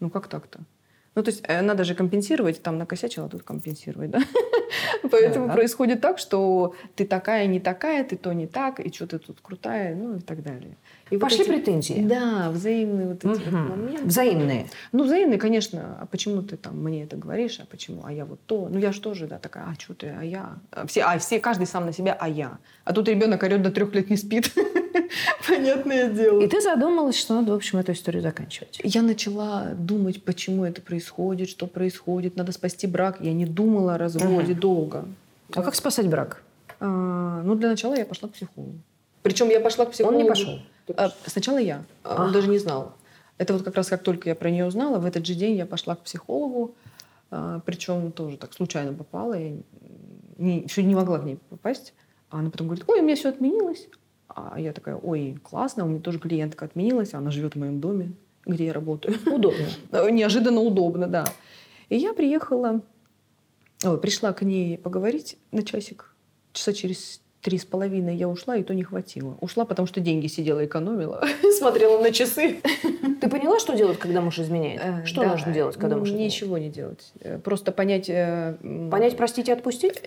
ну 0.00 0.10
как 0.10 0.28
так-то? 0.28 0.60
Ну, 1.14 1.22
то 1.22 1.30
есть 1.30 1.42
э, 1.48 1.62
надо 1.62 1.84
же 1.84 1.94
компенсировать, 1.94 2.62
там 2.62 2.76
накосячила, 2.76 3.26
тут 3.28 3.42
компенсировать, 3.42 4.10
да? 4.10 4.20
Поэтому 5.10 5.50
происходит 5.50 6.02
так, 6.02 6.18
что 6.18 6.74
ты 6.94 7.06
такая, 7.06 7.46
не 7.46 7.58
такая, 7.58 8.04
ты 8.04 8.16
то 8.16 8.34
не 8.34 8.46
так, 8.46 8.80
и 8.80 8.92
что 8.92 9.06
ты 9.06 9.18
тут 9.18 9.38
крутая, 9.40 9.94
ну 9.96 10.16
и 10.16 10.20
так 10.20 10.42
далее. 10.42 10.76
И 11.10 11.14
вот 11.16 11.20
Пошли 11.22 11.40
эти- 11.40 11.48
претензии. 11.48 12.04
Да, 12.06 12.50
взаимные 12.50 13.06
вот 13.08 13.16
эти 13.24 13.26
вот 13.26 13.46
Мгм. 13.46 13.68
моменты. 13.68 14.04
Взаимные. 14.04 14.66
Ну, 14.92 15.04
взаимные, 15.04 15.38
конечно. 15.38 15.96
А 16.02 16.06
почему 16.06 16.42
ты 16.42 16.58
там 16.58 16.82
мне 16.82 17.04
это 17.04 17.16
говоришь, 17.16 17.60
а 17.60 17.64
почему, 17.66 18.02
а 18.04 18.12
я 18.12 18.26
вот 18.26 18.40
то? 18.44 18.68
Ну, 18.68 18.78
я 18.78 18.92
же 18.92 19.00
тоже, 19.00 19.26
да, 19.26 19.38
такая, 19.38 19.64
а 19.64 19.74
что 19.80 19.94
ты, 19.94 20.08
а 20.08 20.22
я? 20.22 20.58
А 20.70 20.86
все, 20.86 21.00
а 21.02 21.16
все, 21.18 21.40
каждый 21.40 21.66
сам 21.66 21.86
на 21.86 21.92
себя, 21.94 22.14
а 22.20 22.28
я. 22.28 22.58
А 22.84 22.92
тут 22.92 23.08
ребенок 23.08 23.42
орет 23.42 23.62
до 23.62 23.70
трех 23.70 23.94
лет 23.94 24.10
не 24.10 24.18
спит. 24.18 24.52
Понятное 25.48 26.08
дело. 26.08 26.40
И 26.40 26.46
ты 26.46 26.60
задумалась, 26.60 27.18
что 27.18 27.34
надо, 27.34 27.52
в 27.52 27.54
общем, 27.56 27.78
эту 27.78 27.92
историю 27.92 28.22
заканчивать. 28.22 28.80
Я 28.82 29.02
начала 29.02 29.72
думать, 29.76 30.22
почему 30.22 30.64
это 30.64 30.80
происходит, 30.80 31.48
что 31.48 31.66
происходит, 31.66 32.36
надо 32.36 32.52
спасти 32.52 32.86
брак. 32.86 33.18
Я 33.20 33.32
не 33.32 33.46
думала 33.46 33.94
о 33.94 33.98
разводе 33.98 34.54
долго. 34.54 35.06
А 35.52 35.62
как 35.62 35.74
спасать 35.74 36.08
брак? 36.08 36.42
А, 36.80 37.42
ну, 37.42 37.54
для 37.54 37.68
начала 37.68 37.94
я 37.94 38.04
пошла 38.04 38.28
к 38.28 38.32
психологу. 38.32 38.78
Причем 39.22 39.48
я 39.48 39.60
пошла 39.60 39.86
к 39.86 39.92
психологу. 39.92 40.18
Он 40.18 40.22
не 40.22 40.28
пошел. 40.28 40.58
А, 40.96 41.10
сначала 41.26 41.58
я. 41.58 41.84
А 42.04 42.24
Он 42.24 42.32
даже 42.32 42.48
не 42.48 42.58
знал. 42.58 42.94
Это 43.38 43.52
вот 43.52 43.62
как 43.62 43.74
раз 43.74 43.88
как 43.88 44.02
только 44.02 44.28
я 44.28 44.34
про 44.34 44.50
нее 44.50 44.66
узнала, 44.66 44.98
в 44.98 45.04
этот 45.04 45.26
же 45.26 45.34
день 45.34 45.56
я 45.56 45.66
пошла 45.66 45.94
к 45.94 46.00
психологу. 46.00 46.74
А, 47.30 47.60
причем 47.64 48.12
тоже 48.12 48.36
так 48.36 48.54
случайно 48.54 48.92
попала. 48.92 49.34
Я 49.34 49.56
не, 50.38 50.60
еще 50.60 50.82
не 50.82 50.94
могла 50.94 51.18
к 51.18 51.24
ней 51.24 51.38
попасть. 51.50 51.92
А 52.30 52.38
она 52.38 52.50
потом 52.50 52.66
говорит, 52.66 52.84
ой, 52.88 53.00
у 53.00 53.02
меня 53.02 53.16
все 53.16 53.28
отменилось. 53.28 53.88
А 54.36 54.60
я 54.60 54.74
такая, 54.74 54.96
ой, 54.96 55.38
классно, 55.42 55.86
у 55.86 55.88
меня 55.88 56.00
тоже 56.00 56.18
клиентка 56.18 56.66
отменилась, 56.66 57.14
она 57.14 57.30
живет 57.30 57.54
в 57.54 57.58
моем 57.58 57.80
доме, 57.80 58.12
где 58.44 58.66
я 58.66 58.74
работаю. 58.74 59.16
Удобно. 59.26 59.64
Неожиданно 60.10 60.60
удобно, 60.60 61.06
да. 61.06 61.24
И 61.88 61.96
я 61.96 62.12
приехала, 62.12 62.82
ой, 63.82 63.98
пришла 63.98 64.34
к 64.34 64.42
ней 64.42 64.76
поговорить 64.76 65.38
на 65.52 65.62
часик. 65.62 66.14
Часа 66.52 66.74
через 66.74 67.22
три 67.40 67.56
с 67.58 67.64
половиной 67.64 68.14
я 68.16 68.28
ушла, 68.28 68.56
и 68.56 68.62
то 68.62 68.74
не 68.74 68.82
хватило. 68.82 69.38
Ушла, 69.40 69.64
потому 69.64 69.86
что 69.86 70.00
деньги 70.00 70.26
сидела, 70.26 70.66
экономила, 70.66 71.24
смотрела 71.58 72.02
на 72.02 72.10
часы. 72.12 72.60
Ты 73.20 73.30
поняла, 73.30 73.58
что 73.58 73.74
делать, 73.74 73.98
когда 73.98 74.20
муж 74.20 74.38
изменяет? 74.38 74.80
Э, 74.84 75.06
Что 75.06 75.22
да, 75.22 75.30
нужно 75.30 75.52
делать, 75.52 75.76
когда 75.76 75.96
муж 75.96 76.08
изменяет? 76.08 76.32
Ничего 76.32 76.58
не 76.58 76.68
делать. 76.68 77.12
Э, 77.20 77.38
Просто 77.38 77.72
понять... 77.72 78.10
э, 78.10 78.56
Понять, 78.90 79.16
простить 79.16 79.48
и 79.48 79.52
отпустить? 79.52 80.02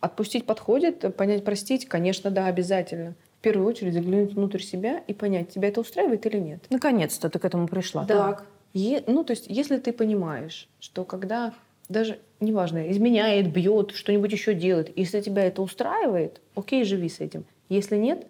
Отпустить 0.00 0.46
подходит, 0.46 1.14
понять, 1.16 1.44
простить, 1.44 1.86
конечно, 1.86 2.30
да, 2.30 2.46
обязательно. 2.46 3.14
В 3.38 3.40
первую 3.40 3.68
очередь 3.68 3.94
заглянуть 3.94 4.32
внутрь 4.34 4.60
себя 4.60 4.98
и 5.06 5.14
понять, 5.14 5.50
тебя 5.50 5.68
это 5.68 5.80
устраивает 5.80 6.26
или 6.26 6.38
нет. 6.38 6.64
Наконец-то 6.70 7.30
ты 7.30 7.38
к 7.38 7.44
этому 7.44 7.68
пришла. 7.68 8.04
Да. 8.04 8.40
Е- 8.74 9.04
ну, 9.06 9.22
то 9.22 9.30
есть, 9.30 9.46
если 9.48 9.76
ты 9.78 9.92
понимаешь, 9.92 10.68
что 10.80 11.04
когда 11.04 11.54
даже, 11.88 12.18
неважно, 12.40 12.90
изменяет, 12.90 13.52
бьет, 13.52 13.92
что-нибудь 13.92 14.32
еще 14.32 14.54
делает, 14.54 14.92
если 14.96 15.20
тебя 15.20 15.44
это 15.44 15.62
устраивает, 15.62 16.40
окей, 16.56 16.84
живи 16.84 17.08
с 17.08 17.20
этим. 17.20 17.44
Если 17.68 17.96
нет, 17.96 18.26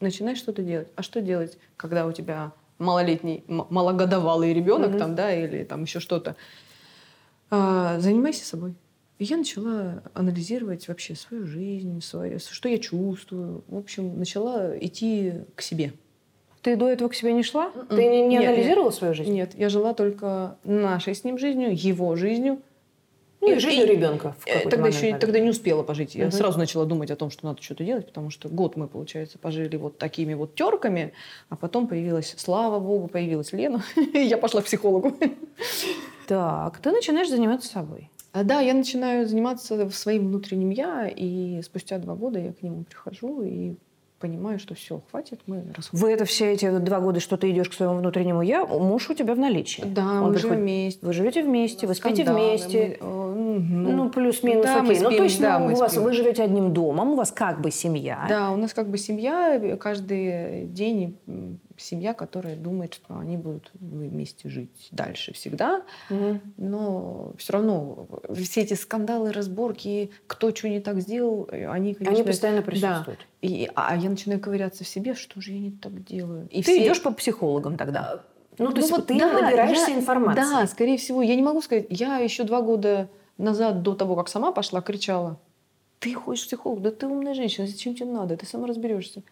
начинай 0.00 0.36
что-то 0.36 0.62
делать. 0.62 0.88
А 0.96 1.02
что 1.02 1.22
делать, 1.22 1.56
когда 1.78 2.06
у 2.06 2.12
тебя 2.12 2.52
малолетний, 2.78 3.44
малогодовалый 3.48 4.52
ребенок 4.52 4.90
Мгм. 4.90 4.98
там, 4.98 5.14
да, 5.14 5.34
или 5.34 5.64
там 5.64 5.82
еще 5.84 5.98
что-то? 5.98 6.36
А, 7.50 7.98
занимайся 8.00 8.44
собой. 8.44 8.74
И 9.18 9.24
я 9.24 9.36
начала 9.36 10.02
анализировать 10.14 10.88
вообще 10.88 11.14
свою 11.14 11.46
жизнь, 11.46 12.00
свое, 12.00 12.38
что 12.38 12.68
я 12.68 12.78
чувствую. 12.78 13.62
В 13.68 13.76
общем, 13.78 14.18
начала 14.18 14.76
идти 14.78 15.34
к 15.54 15.62
себе. 15.62 15.92
Ты 16.62 16.76
до 16.76 16.88
этого 16.88 17.08
к 17.08 17.14
себе 17.14 17.32
не 17.32 17.42
шла? 17.42 17.70
М-м. 17.74 17.86
Ты 17.88 17.96
не, 18.08 18.22
не 18.22 18.36
Нет, 18.38 18.48
анализировала 18.48 18.90
свою 18.90 19.14
жизнь? 19.14 19.32
Нет, 19.32 19.52
я 19.56 19.68
жила 19.68 19.94
только 19.94 20.56
нашей 20.64 21.14
с 21.14 21.24
ним 21.24 21.38
жизнью, 21.38 21.70
его 21.72 22.14
жизнью. 22.16 22.60
Ну, 23.40 23.50
и 23.50 23.56
И- 23.56 23.58
жизнью 23.58 23.86
и- 23.88 23.90
ребенка. 23.96 24.36
в 24.38 24.46
Э, 24.46 24.60
Тогда 24.62 24.76
момент, 24.76 24.94
еще 24.94 25.00
наверное. 25.02 25.20
тогда 25.20 25.38
не 25.40 25.50
успела 25.50 25.82
пожить. 25.82 26.14
Я 26.14 26.26
Мгм. 26.26 26.32
сразу 26.32 26.58
начала 26.60 26.86
думать 26.86 27.10
о 27.10 27.16
том, 27.16 27.30
что 27.30 27.44
надо 27.46 27.60
что-то 27.60 27.82
делать, 27.82 28.06
потому 28.06 28.30
что 28.30 28.48
год 28.48 28.76
мы, 28.76 28.86
получается, 28.86 29.38
пожили 29.38 29.76
вот 29.76 29.98
такими 29.98 30.34
вот 30.34 30.54
терками, 30.54 31.12
а 31.48 31.56
потом 31.56 31.88
появилась, 31.88 32.34
слава 32.38 32.78
богу, 32.78 33.08
появилась 33.08 33.52
Лена, 33.52 33.82
и 34.14 34.18
я 34.20 34.38
пошла 34.38 34.60
к 34.62 34.66
психологу. 34.66 35.16
Так, 36.28 36.78
ты 36.78 36.92
начинаешь 36.92 37.28
заниматься 37.28 37.68
собой. 37.68 38.08
А 38.32 38.44
Да, 38.44 38.60
я 38.60 38.72
начинаю 38.74 39.26
заниматься 39.28 39.88
своим 39.90 40.28
внутренним 40.28 40.70
я, 40.70 41.06
и 41.08 41.60
спустя 41.62 41.98
два 41.98 42.14
года 42.14 42.38
я 42.38 42.52
к 42.52 42.62
нему 42.62 42.84
прихожу 42.84 43.42
и 43.42 43.74
понимаю, 44.18 44.58
что 44.60 44.74
все, 44.76 45.00
хватит, 45.10 45.40
мы 45.46 45.64
расходимся. 45.76 45.88
Вы 46.06 46.12
это 46.12 46.24
все 46.24 46.52
эти 46.52 46.70
два 46.78 47.00
года, 47.00 47.18
что 47.18 47.36
ты 47.36 47.50
идешь 47.50 47.68
к 47.68 47.72
своему 47.72 47.96
внутреннему 47.96 48.40
я, 48.42 48.64
муж 48.64 49.10
у 49.10 49.14
тебя 49.14 49.34
в 49.34 49.38
наличии. 49.38 49.82
Да, 49.84 50.22
Он 50.22 50.28
мы 50.28 50.32
приходит- 50.34 50.42
живем 50.42 50.60
вместе. 50.62 51.06
Вы 51.06 51.12
живете 51.12 51.42
вместе, 51.42 51.86
вы 51.88 51.94
спите 51.94 52.22
Скандалы, 52.22 52.48
вместе. 52.50 52.98
мы, 53.00 53.06
э, 53.06 53.56
мгм. 53.58 53.96
Ну, 53.96 54.10
плюс-минус, 54.10 54.64
да, 54.64 54.80
мы 54.82 54.90
окей. 54.92 54.98
ну, 55.02 55.08
то 55.08 55.14
спим, 55.14 55.24
есть, 55.24 55.40
да, 55.40 55.58
ну, 55.58 55.66
мы 55.66 55.72
у 55.72 55.76
вас, 55.76 55.90
спим. 55.92 56.04
вы 56.04 56.12
живете 56.12 56.44
одним 56.44 56.72
домом, 56.72 57.10
у 57.10 57.14
вас 57.16 57.32
как 57.32 57.60
бы 57.60 57.72
семья. 57.72 58.24
Да, 58.28 58.52
у 58.52 58.56
нас 58.56 58.72
как 58.72 58.88
бы 58.88 58.96
семья, 58.96 59.76
каждый 59.80 60.66
день 60.66 61.18
семья, 61.82 62.14
которая 62.14 62.56
думает, 62.56 62.94
что 62.94 63.18
они 63.18 63.36
будут 63.36 63.70
вместе 63.74 64.48
жить 64.48 64.88
дальше 64.90 65.32
всегда. 65.34 65.82
Мгм. 66.10 66.40
Но 66.56 67.32
все 67.38 67.52
равно 67.54 68.06
все 68.34 68.62
эти 68.62 68.74
скандалы, 68.74 69.32
разборки, 69.32 70.10
кто 70.26 70.54
что 70.54 70.68
не 70.68 70.80
так 70.80 71.00
сделал, 71.00 71.48
э, 71.50 71.66
они, 71.68 71.94
конечно... 71.94 72.14
Они 72.14 72.24
постоянно 72.24 72.60
Да. 72.60 72.66
присутствуют. 72.66 73.20
И, 73.42 73.70
а 73.74 73.96
я 73.96 74.08
начинаю 74.10 74.40
ковыряться 74.40 74.84
в 74.84 74.88
себе, 74.88 75.14
что 75.14 75.40
же 75.40 75.52
я 75.52 75.58
не 75.58 75.70
так 75.72 76.04
делаю. 76.04 76.48
И 76.50 76.62
ты 76.62 76.72
все- 76.72 76.84
идешь 76.86 77.02
по 77.02 77.10
психологам 77.12 77.76
тогда. 77.76 78.22
Ну, 78.58 78.66
то 78.66 78.72
Ну 78.72 78.76
есть 78.78 78.90
вот 78.90 79.06
ты 79.06 79.18
да, 79.18 79.32
набираешься 79.40 79.90
я- 79.90 79.96
информации. 79.98 80.40
Да, 80.40 80.66
скорее 80.66 80.98
всего. 80.98 81.22
Я 81.22 81.34
не 81.36 81.42
могу 81.42 81.62
сказать. 81.62 81.86
Я 81.90 82.18
еще 82.18 82.44
два 82.44 82.60
года 82.62 83.08
назад, 83.38 83.82
до 83.82 83.94
того, 83.94 84.14
как 84.14 84.28
сама 84.28 84.52
пошла, 84.52 84.80
кричала. 84.82 85.38
Ты 86.00 86.14
ходишь 86.14 86.42
к 86.42 86.46
психологу, 86.48 86.80
да 86.82 86.90
ты 86.90 87.06
умная 87.06 87.32
женщина, 87.34 87.66
зачем 87.66 87.94
тебе 87.94 88.06
надо? 88.10 88.36
Ты 88.36 88.44
сама 88.44 88.66
разберешься. 88.66 89.22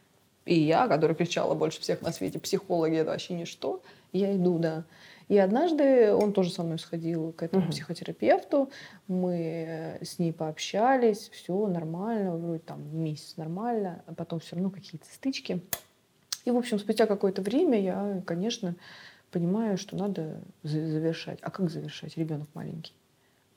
И 0.51 0.55
я, 0.55 0.89
которая 0.89 1.15
кричала 1.15 1.55
больше 1.55 1.81
всех 1.81 2.03
на 2.03 2.11
свете, 2.11 2.41
психологи 2.41 2.97
это 2.97 3.11
вообще 3.13 3.35
ничто, 3.35 3.81
я 4.13 4.35
иду, 4.35 4.59
да. 4.59 4.83
И 5.29 5.39
однажды 5.39 6.13
он 6.13 6.33
тоже 6.33 6.51
со 6.51 6.65
мной 6.65 6.81
сходил 6.81 7.31
к 7.35 7.45
этому 7.45 7.63
Мгм. 7.63 7.71
психотерапевту. 7.71 8.69
Мы 9.07 9.97
с 10.03 10.19
ней 10.19 10.33
пообщались, 10.33 11.29
все 11.33 11.69
нормально, 11.69 12.37
вроде 12.37 12.59
там 12.59 12.81
месяц 12.93 13.37
нормально, 13.37 14.03
а 14.09 14.15
потом 14.15 14.41
все 14.41 14.57
равно 14.57 14.71
какие-то 14.71 15.07
стычки. 15.07 15.61
И, 16.45 16.51
в 16.51 16.57
общем, 16.57 16.81
спустя 16.81 17.07
какое-то 17.07 17.43
время 17.43 17.81
я, 17.81 18.21
конечно, 18.27 18.75
понимаю, 19.31 19.79
что 19.79 19.95
надо 19.95 20.41
за- 20.65 20.85
завершать. 20.85 21.39
А 21.43 21.51
как 21.53 21.71
завершать? 21.71 22.17
Ребенок 22.17 22.49
маленький. 22.55 22.93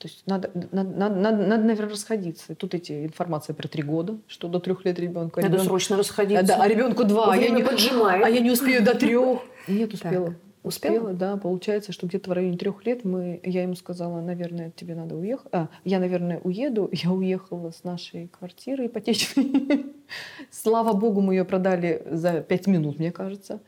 То 0.04 0.10
есть 0.10 0.24
надо, 0.28 0.52
надо, 0.74 0.90
надо, 0.90 1.16
надо, 1.16 1.38
надо, 1.48 1.64
наверное, 1.64 1.92
расходиться. 1.92 2.56
Тут 2.56 2.74
эти 2.74 3.06
информация 3.06 3.54
про 3.54 3.70
три 3.70 3.84
года, 3.84 4.18
что 4.28 4.50
до 4.50 4.60
трех 4.60 4.84
лет 4.84 5.00
ребенку. 5.00 5.40
Надо 5.40 5.54
ребенку- 5.56 5.64
срочно 5.70 5.96
расходиться. 5.96 6.44
да, 6.46 6.62
а 6.62 6.68
ребенку 6.68 7.06
два, 7.06 7.32
а 7.32 7.38
я, 7.38 7.48
не, 7.48 7.64
поджимает. 7.64 8.22
а 8.22 8.28
я 8.28 8.42
не 8.42 8.52
успею 8.52 8.84
до 8.84 8.96
трех. 8.96 9.40
Нет, 9.70 9.94
успела. 9.94 10.26
Так. 10.28 10.36
Успела? 10.62 10.96
Успела? 10.96 11.14
да. 11.14 11.38
Получается, 11.38 11.94
что 11.94 12.06
где-то 12.08 12.32
в 12.32 12.34
районе 12.34 12.58
трех 12.58 12.86
лет 12.86 13.06
мы, 13.06 13.40
я 13.44 13.64
ему 13.64 13.76
сказала, 13.76 14.20
наверное, 14.20 14.74
тебе 14.76 14.94
надо 14.94 15.16
уехать. 15.16 15.48
А, 15.54 15.70
я, 15.86 16.00
наверное, 16.00 16.42
уеду. 16.44 16.90
Я 16.92 17.12
уехала 17.14 17.72
с 17.72 17.86
нашей 17.86 18.28
квартиры 18.28 18.88
ипотечной. 18.88 19.86
Слава 20.52 20.92
богу, 20.92 21.22
мы 21.22 21.36
ее 21.36 21.46
продали 21.46 22.06
за 22.12 22.42
пять 22.42 22.68
минут, 22.68 23.00
мне 23.00 23.14
кажется. 23.14 23.62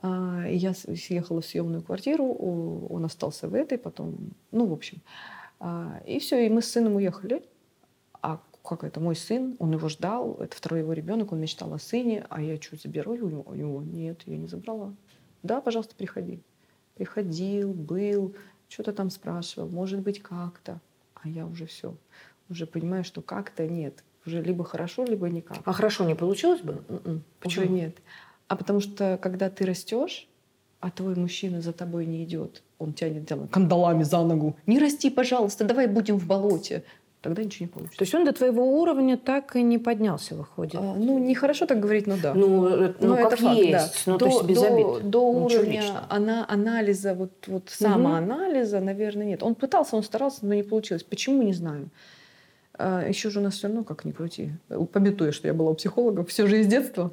А, 0.00 0.44
Я 0.48 0.74
съехала 0.74 1.40
в 1.40 1.44
съемную 1.44 1.82
квартиру, 1.82 2.24
он 2.88 3.04
остался 3.04 3.48
в 3.48 3.54
этой, 3.54 3.78
потом, 3.78 4.14
ну, 4.52 4.66
в 4.66 4.72
общем. 4.72 4.98
А, 5.58 6.00
И 6.06 6.18
все, 6.18 6.46
и 6.46 6.48
мы 6.48 6.62
с 6.62 6.70
сыном 6.70 6.96
уехали. 6.96 7.42
А 8.22 8.40
как 8.62 8.84
это, 8.84 9.00
мой 9.00 9.14
сын, 9.14 9.56
он 9.58 9.72
его 9.72 9.88
ждал, 9.88 10.36
это 10.40 10.56
второй 10.56 10.80
его 10.80 10.92
ребенок, 10.92 11.32
он 11.32 11.40
мечтал 11.40 11.72
о 11.72 11.78
сыне, 11.78 12.26
а 12.28 12.42
я 12.42 12.60
что, 12.60 12.76
заберу 12.76 13.12
у 13.12 13.28
него? 13.28 13.44
У 13.46 13.54
него? 13.54 13.82
Нет, 13.82 14.22
я 14.26 14.36
не 14.36 14.48
забрала. 14.48 14.92
Да, 15.42 15.60
пожалуйста, 15.60 15.94
приходи. 15.94 16.40
Приходил, 16.96 17.72
был, 17.72 18.34
что-то 18.68 18.92
там 18.92 19.10
спрашивал, 19.10 19.68
может 19.68 20.00
быть, 20.00 20.22
как-то. 20.22 20.80
А 21.14 21.28
я 21.28 21.46
уже 21.46 21.66
все, 21.66 21.94
уже 22.48 22.66
понимаю, 22.66 23.04
что 23.04 23.22
как-то 23.22 23.66
нет. 23.66 24.02
Уже 24.26 24.42
либо 24.42 24.64
хорошо, 24.64 25.04
либо 25.04 25.28
никак. 25.28 25.58
А 25.64 25.72
хорошо 25.72 26.04
не 26.04 26.16
получилось 26.16 26.60
бы? 26.60 26.82
Почему? 27.40 27.64
Уже 27.64 27.72
нет. 27.72 27.96
А 28.48 28.56
потому 28.56 28.80
что, 28.80 29.18
когда 29.22 29.50
ты 29.50 29.64
растешь, 29.64 30.28
а 30.86 30.90
твой 30.90 31.16
мужчина 31.16 31.60
за 31.60 31.72
тобой 31.72 32.06
не 32.06 32.22
идет, 32.22 32.62
он 32.78 32.92
тянет 32.92 33.24
дело 33.24 33.48
кандалами 33.48 34.04
за 34.04 34.22
ногу. 34.22 34.54
Не 34.66 34.78
расти, 34.78 35.10
пожалуйста, 35.10 35.64
давай 35.64 35.88
будем 35.88 36.16
в 36.16 36.26
болоте. 36.26 36.84
Тогда 37.22 37.42
ничего 37.42 37.66
не 37.66 37.72
получится. 37.72 37.98
То 37.98 38.02
есть 38.04 38.14
он 38.14 38.24
до 38.24 38.32
твоего 38.32 38.80
уровня 38.80 39.16
так 39.16 39.56
и 39.56 39.62
не 39.62 39.78
поднялся, 39.78 40.36
выходит? 40.36 40.76
А, 40.76 40.94
ну, 40.94 41.18
нехорошо 41.18 41.66
так 41.66 41.80
говорить, 41.80 42.06
но 42.06 42.16
да. 42.22 42.34
Ну, 42.34 42.68
э, 42.68 42.94
ну, 43.00 43.16
как 43.16 43.32
это 43.32 43.42
факт, 43.42 43.58
есть. 43.58 43.72
да. 43.72 44.12
Ну, 44.12 44.18
до, 44.18 44.18
то 44.18 44.26
есть 44.30 44.44
без 44.44 44.60
до- 44.60 44.66
обид. 44.68 45.10
До 45.10 45.20
уровня 45.28 45.82
ана- 46.08 46.44
анализа, 46.46 47.14
вот, 47.14 47.32
вот 47.48 47.68
самоанализа, 47.68 48.78
наверное, 48.78 49.26
нет. 49.26 49.42
Он 49.42 49.56
пытался, 49.56 49.96
он 49.96 50.04
старался, 50.04 50.46
но 50.46 50.54
не 50.54 50.62
получилось. 50.62 51.02
Почему, 51.02 51.42
не 51.42 51.52
знаю. 51.52 51.90
еще 52.78 53.30
же 53.30 53.40
у 53.40 53.42
нас 53.42 53.54
все 53.54 53.66
равно, 53.66 53.82
как 53.82 54.04
ни 54.04 54.12
крути. 54.12 54.52
Пометуя, 54.92 55.32
что 55.32 55.48
я 55.48 55.54
была 55.54 55.70
у 55.70 55.74
психолога 55.74 56.22
все 56.24 56.46
же 56.46 56.60
из 56.60 56.68
детства. 56.68 57.10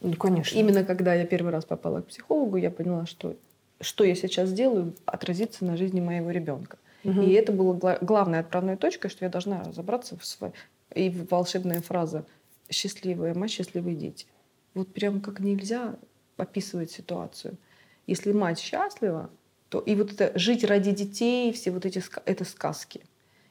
Ну, 0.00 0.14
конечно. 0.14 0.58
Именно 0.58 0.84
когда 0.84 1.14
я 1.14 1.26
первый 1.26 1.52
раз 1.52 1.64
попала 1.64 2.02
к 2.02 2.06
психологу, 2.06 2.56
я 2.56 2.70
поняла, 2.70 3.06
что 3.06 3.36
что 3.80 4.04
я 4.04 4.14
сейчас 4.14 4.52
делаю, 4.52 4.94
отразится 5.04 5.64
на 5.64 5.76
жизни 5.76 6.00
моего 6.00 6.30
ребенка. 6.30 6.78
Мгм. 7.04 7.22
И 7.22 7.32
это 7.32 7.52
было 7.52 7.74
гла- 7.74 7.98
главной 8.00 8.40
отправной 8.40 8.76
точкой, 8.76 9.08
что 9.08 9.24
я 9.24 9.30
должна 9.30 9.62
разобраться 9.62 10.16
в 10.16 10.24
своей... 10.24 10.54
И 10.94 11.10
волшебная 11.10 11.82
фраза 11.82 12.24
«счастливая 12.70 13.34
мать, 13.34 13.50
счастливые 13.50 13.96
дети». 13.96 14.26
Вот 14.74 14.92
прям 14.92 15.20
как 15.20 15.40
нельзя 15.40 15.96
описывать 16.36 16.90
ситуацию. 16.90 17.58
Если 18.06 18.32
мать 18.32 18.58
счастлива, 18.58 19.30
то 19.68 19.80
и 19.80 19.94
вот 19.94 20.12
это 20.12 20.36
жить 20.38 20.64
ради 20.64 20.92
детей, 20.92 21.52
все 21.52 21.70
вот 21.70 21.86
эти 21.86 22.02
это 22.24 22.44
сказки. 22.44 23.02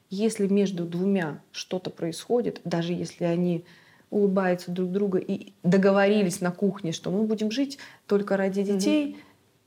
Если 0.08 0.46
между 0.46 0.84
двумя 0.84 1.42
что-то 1.50 1.90
происходит, 1.90 2.60
даже 2.64 2.92
если 2.92 3.24
они 3.24 3.64
улыбаются 4.10 4.70
друг 4.70 4.90
друга 4.92 5.18
и 5.18 5.52
договорились 5.62 6.40
на 6.40 6.50
кухне, 6.50 6.92
что 6.92 7.10
мы 7.10 7.24
будем 7.24 7.50
жить 7.50 7.78
только 8.06 8.36
ради 8.36 8.62
детей, 8.62 9.18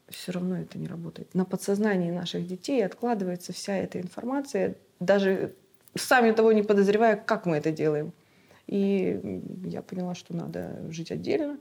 все 0.09 0.31
равно 0.31 0.57
это 0.57 0.77
не 0.77 0.87
работает. 0.87 1.33
На 1.35 1.45
подсознании 1.45 2.11
наших 2.11 2.47
детей 2.47 2.83
откладывается 2.85 3.53
вся 3.53 3.75
эта 3.75 3.99
информация, 3.99 4.75
даже 4.99 5.53
сами 5.95 6.31
того 6.31 6.51
не 6.51 6.63
подозревая, 6.63 7.15
как 7.15 7.45
мы 7.45 7.57
это 7.57 7.71
делаем. 7.71 8.13
И 8.67 9.41
я 9.65 9.81
поняла, 9.81 10.15
что 10.15 10.35
надо 10.35 10.79
жить 10.89 11.11
отдельно. 11.11 11.57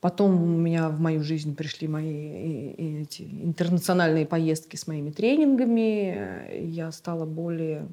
Потом 0.00 0.42
у 0.42 0.58
меня 0.58 0.90
в 0.90 1.00
мою 1.00 1.22
жизнь 1.22 1.56
пришли 1.56 1.88
мои 1.88 2.72
эти 3.02 3.22
интернациональные 3.22 4.26
поездки 4.26 4.76
с 4.76 4.86
моими 4.86 5.10
тренингами. 5.10 6.60
Я 6.60 6.92
стала 6.92 7.24
более 7.24 7.88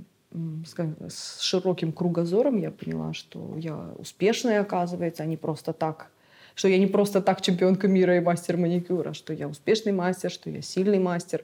скажем, 0.66 0.96
с 1.08 1.42
широким 1.42 1.92
кругозором. 1.92 2.58
Я 2.58 2.72
поняла, 2.72 3.14
что 3.14 3.56
я 3.58 3.94
успешная, 3.98 4.62
оказывается, 4.62 5.24
а 5.24 5.26
не 5.26 5.38
просто 5.38 5.74
так. 5.74 6.12
Что 6.56 6.68
я 6.68 6.78
не 6.78 6.88
просто 6.88 7.22
так 7.22 7.42
чемпионка 7.42 7.88
мира 7.88 8.18
и 8.18 8.20
мастер 8.20 8.58
маникюра, 8.58 9.14
что 9.14 9.34
я 9.34 9.48
успешный 9.48 9.94
мастер, 9.94 10.32
что 10.32 10.50
я 10.50 10.62
сильный 10.62 11.00
мастер, 11.00 11.44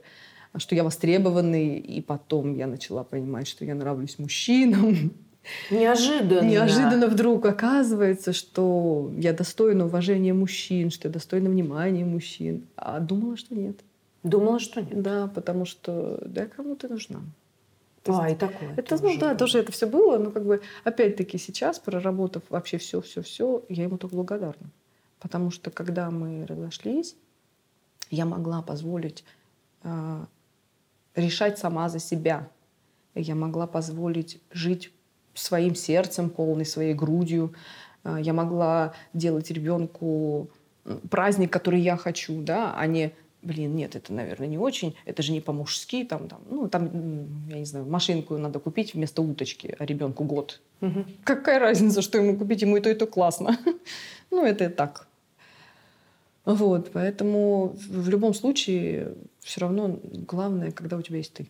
а 0.52 0.60
что 0.60 0.76
я 0.76 0.84
востребованный. 0.84 1.78
И 1.80 2.02
потом 2.02 2.56
я 2.56 2.68
начала 2.68 3.04
понимать, 3.04 3.48
что 3.48 3.66
я 3.66 3.76
нравлюсь 3.76 4.20
мужчинам. 4.20 5.12
Неожиданно. 5.72 6.46
Неожиданно 6.46 7.08
вдруг 7.08 7.46
оказывается, 7.46 8.34
что 8.34 9.12
я 9.18 9.34
достойна 9.34 9.86
уважения 9.86 10.34
мужчин, 10.34 10.92
что 10.92 11.08
я 11.08 11.14
достойна 11.14 11.50
внимания 11.50 12.06
мужчин. 12.06 12.68
А 12.76 13.00
думала, 13.00 13.38
что 13.38 13.56
нет. 13.56 13.80
Думала, 14.24 14.60
что 14.60 14.82
нет. 14.82 15.02
Да, 15.02 15.28
потому 15.28 15.66
что 15.66 16.22
да, 16.26 16.48
кому 16.48 16.76
ты 16.76 16.90
нужна. 16.90 17.22
То 18.08 18.20
А, 18.20 18.26
и 18.28 18.30
есть 18.30 18.40
такое. 18.40 18.74
это, 18.76 18.96
ну 18.96 19.02
тоже 19.02 19.20
да, 19.20 19.28
было. 19.30 19.38
тоже 19.38 19.60
это 19.60 19.72
все 19.72 19.88
было, 19.88 20.18
но 20.18 20.32
как 20.32 20.46
бы 20.46 20.62
опять-таки 20.84 21.38
сейчас, 21.38 21.80
проработав 21.80 22.44
вообще 22.50 22.78
все, 22.78 23.02
все, 23.02 23.22
все, 23.22 23.64
я 23.70 23.84
ему 23.84 23.98
только 23.98 24.16
благодарна. 24.16 24.70
Потому 25.20 25.52
что 25.52 25.72
когда 25.72 26.10
мы 26.12 26.46
разошлись, 26.46 27.16
я 28.10 28.26
могла 28.26 28.62
позволить 28.62 29.24
а, 29.84 30.26
решать 31.16 31.58
сама 31.60 31.90
за 31.90 32.00
себя. 32.00 32.50
Я 33.16 33.36
могла 33.36 33.68
позволить 33.68 34.42
жить 34.52 34.92
своим 35.34 35.76
сердцем, 35.76 36.30
полной 36.30 36.66
своей 36.66 36.94
грудью. 36.94 37.54
А, 38.04 38.20
Я 38.20 38.34
могла 38.34 38.94
делать 39.14 39.52
ребенку 39.52 40.50
праздник, 41.10 41.52
который 41.52 41.82
я 41.82 41.98
хочу, 41.98 42.42
да, 42.42 42.74
а 42.78 42.86
не 42.88 43.12
блин, 43.48 43.76
нет, 43.76 43.96
это, 43.96 44.14
наверное, 44.14 44.48
не 44.48 44.58
очень, 44.58 44.96
это 45.06 45.24
же 45.24 45.32
не 45.32 45.42
по-мужски, 45.42 46.04
там, 46.04 46.28
там, 46.28 46.42
ну, 46.50 46.68
там, 46.70 46.90
я 47.50 47.60
не 47.60 47.66
знаю, 47.66 47.86
машинку 47.86 48.38
надо 48.38 48.60
купить 48.60 48.94
вместо 48.94 49.22
уточки, 49.22 49.76
а 49.80 49.86
ребенку 49.86 50.24
год. 50.24 50.62
Мгм. 50.82 51.06
Какая 51.24 51.60
разница, 51.60 52.02
что 52.02 52.18
ему 52.18 52.38
купить, 52.38 52.62
ему 52.62 52.78
и 52.78 52.82
то, 52.82 52.90
и 52.90 52.96
то 52.96 53.08
классно. 53.08 53.58
Ну, 54.30 54.46
это 54.46 54.70
так. 54.70 55.08
Вот, 56.44 56.92
поэтому 56.92 57.74
в 57.78 58.10
любом 58.10 58.34
случае 58.34 59.16
все 59.40 59.62
равно 59.62 60.00
главное, 60.04 60.72
когда 60.72 60.98
у 60.98 61.02
тебя 61.02 61.18
есть 61.18 61.34
ты. 61.34 61.48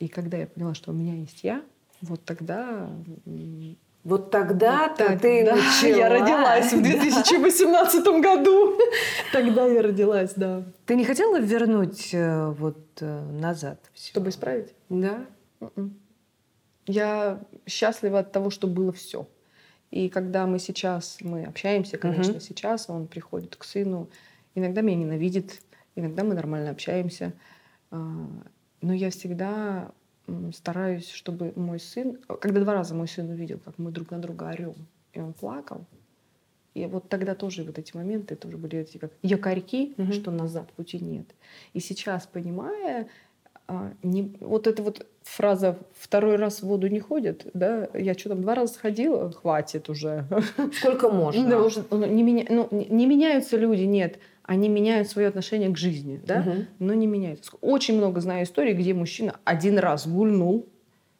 И 0.00 0.08
когда 0.08 0.38
я 0.38 0.48
поняла, 0.48 0.74
что 0.74 0.90
у 0.90 0.94
меня 0.94 1.14
есть 1.14 1.44
я, 1.44 1.62
вот 2.00 2.24
тогда... 2.24 2.90
Вот 4.02 4.30
тогда-то 4.30 5.10
вот 5.10 5.20
ты 5.20 5.44
тогда 5.44 5.56
начала. 5.56 5.96
Я 5.96 6.08
родилась 6.08 6.72
в 6.72 6.82
2018 6.82 8.04
году. 8.22 8.78
Тогда 9.32 9.66
я 9.66 9.82
родилась, 9.82 10.32
да. 10.36 10.62
Ты 10.86 10.94
не 10.96 11.04
хотела 11.04 11.38
вернуть 11.38 12.10
э, 12.14 12.48
вот 12.50 12.78
э, 13.00 13.30
назад 13.30 13.78
всё? 13.92 14.10
Чтобы 14.12 14.30
исправить? 14.30 14.74
Да? 14.88 15.26
Мгм. 15.60 15.98
Я 16.86 17.40
счастлива 17.66 18.20
от 18.20 18.32
того, 18.32 18.48
что 18.50 18.66
было 18.66 18.90
все. 18.92 19.28
И 19.90 20.08
когда 20.08 20.46
мы 20.46 20.58
сейчас, 20.58 21.18
мы 21.20 21.44
общаемся, 21.44 21.98
конечно, 21.98 22.32
Мгм. 22.34 22.40
сейчас 22.40 22.88
он 22.88 23.06
приходит 23.06 23.56
к 23.56 23.64
сыну, 23.64 24.08
иногда 24.54 24.80
меня 24.80 24.96
ненавидит, 24.96 25.60
иногда 25.94 26.24
мы 26.24 26.34
нормально 26.34 26.70
общаемся, 26.70 27.32
А, 27.92 27.98
но 28.82 28.94
я 28.94 29.10
всегда 29.10 29.90
стараюсь, 30.54 31.08
чтобы 31.10 31.52
мой 31.56 31.78
сын, 31.80 32.18
когда 32.40 32.60
два 32.60 32.74
раза 32.74 32.94
мой 32.94 33.08
сын 33.08 33.28
увидел, 33.30 33.58
как 33.64 33.78
мы 33.78 33.90
друг 33.90 34.10
на 34.10 34.18
друга 34.18 34.48
орем, 34.50 34.74
и 35.12 35.20
он 35.20 35.32
плакал, 35.32 35.84
и 36.74 36.86
вот 36.86 37.08
тогда 37.08 37.34
тоже 37.34 37.64
вот 37.64 37.78
эти 37.78 37.96
моменты 37.96 38.36
тоже 38.36 38.56
были 38.56 38.78
эти 38.78 38.98
как 38.98 39.10
якорьки, 39.22 39.94
Мгм. 39.96 40.12
что 40.12 40.30
назад 40.30 40.70
пути 40.72 40.98
нет. 41.00 41.26
И 41.74 41.80
сейчас, 41.80 42.26
понимая, 42.26 43.08
а, 43.66 43.92
не, 44.02 44.36
вот 44.40 44.66
эта 44.66 44.82
вот 44.82 45.06
фраза 45.22 45.78
«второй 45.94 46.36
раз 46.36 46.60
в 46.60 46.66
воду 46.66 46.86
не 46.88 47.00
ходит», 47.00 47.46
да, 47.54 47.88
я 47.94 48.14
что 48.14 48.30
там, 48.30 48.42
два 48.42 48.54
раза 48.54 48.74
сходила, 48.74 49.30
хватит 49.32 49.88
уже. 49.88 50.26
Сколько 50.72 51.08
можно? 51.10 51.48
Да, 51.48 51.62
уже, 51.62 51.84
ну, 51.90 52.04
не, 52.06 52.22
меня- 52.22 52.46
ну, 52.48 52.68
не 52.70 53.06
меняются 53.06 53.56
люди, 53.56 53.82
нет. 53.82 54.18
Они 54.50 54.68
меняют 54.68 55.08
свое 55.08 55.28
отношение 55.28 55.70
к 55.70 55.76
жизни, 55.78 56.20
да, 56.26 56.40
Мгм. 56.40 56.66
но 56.80 56.92
не 56.94 57.06
меняются. 57.06 57.52
Очень 57.60 57.96
много 57.98 58.20
знаю 58.20 58.42
историй, 58.44 58.72
где 58.74 58.92
мужчина 58.94 59.38
один 59.44 59.78
раз 59.78 60.08
гульнул, 60.08 60.66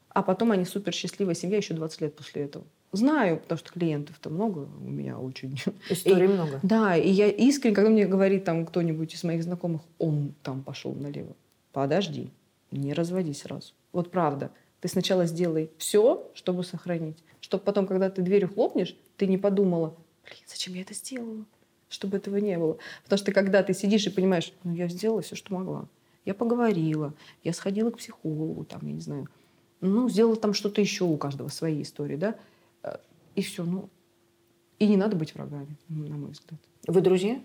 а 0.08 0.22
потом 0.24 0.50
они 0.50 0.64
супер 0.64 0.92
счастливая 0.92 1.36
семья 1.36 1.58
еще 1.58 1.74
20 1.74 2.00
лет 2.00 2.16
после 2.16 2.42
этого. 2.42 2.64
Знаю, 2.90 3.38
потому 3.38 3.56
что 3.60 3.70
клиентов-то 3.72 4.30
много 4.30 4.68
у 4.84 4.90
меня 4.90 5.16
очень. 5.16 5.56
Историй 5.88 6.24
И- 6.24 6.28
много. 6.28 6.58
Да, 6.64 6.96
и 6.96 7.08
я 7.08 7.28
искренне, 7.28 7.76
когда 7.76 7.90
мне 7.90 8.04
говорит 8.06 8.42
там 8.44 8.66
кто-нибудь 8.66 9.14
из 9.14 9.22
моих 9.22 9.44
знакомых, 9.44 9.82
он 10.00 10.34
там 10.42 10.64
пошел 10.64 10.92
налево. 10.92 11.36
Подожди, 11.72 12.32
не 12.72 12.92
разводись 12.94 13.42
сразу. 13.42 13.74
Вот 13.92 14.10
правда. 14.10 14.50
Ты 14.80 14.88
сначала 14.88 15.26
сделай 15.26 15.70
все, 15.78 16.28
чтобы 16.34 16.64
сохранить. 16.64 17.22
Чтобы 17.40 17.62
потом, 17.62 17.86
когда 17.86 18.10
ты 18.10 18.22
дверью 18.22 18.52
хлопнешь, 18.52 18.96
ты 19.18 19.28
не 19.28 19.38
подумала, 19.38 19.94
блин, 20.24 20.42
зачем 20.48 20.74
я 20.74 20.80
это 20.82 20.94
сделала? 20.94 21.44
Чтобы 21.90 22.16
этого 22.16 22.36
не 22.36 22.56
было. 22.56 22.78
Потому 23.04 23.18
что 23.18 23.32
когда 23.32 23.62
ты 23.62 23.74
сидишь 23.74 24.06
и 24.06 24.10
понимаешь, 24.10 24.54
ну 24.64 24.72
я 24.74 24.88
сделала 24.88 25.20
все, 25.20 25.36
что 25.36 25.52
могла. 25.52 25.88
Я 26.24 26.34
поговорила, 26.34 27.12
я 27.44 27.52
сходила 27.52 27.90
к 27.90 27.98
психологу, 27.98 28.64
там, 28.64 28.80
я 28.82 28.92
не 28.92 29.00
знаю. 29.00 29.28
Ну, 29.80 30.08
сделала 30.08 30.36
там 30.36 30.54
что-то 30.54 30.80
еще 30.80 31.04
у 31.04 31.16
каждого 31.16 31.48
свои 31.48 31.82
истории, 31.82 32.16
да? 32.16 32.36
Э, 32.82 32.96
И 33.34 33.42
все, 33.42 33.64
ну. 33.64 33.88
И 34.78 34.86
не 34.86 34.96
надо 34.96 35.16
быть 35.16 35.34
врагами, 35.34 35.76
на 35.88 36.16
мой 36.16 36.30
взгляд. 36.30 36.60
Вы 36.86 37.00
друзья? 37.00 37.40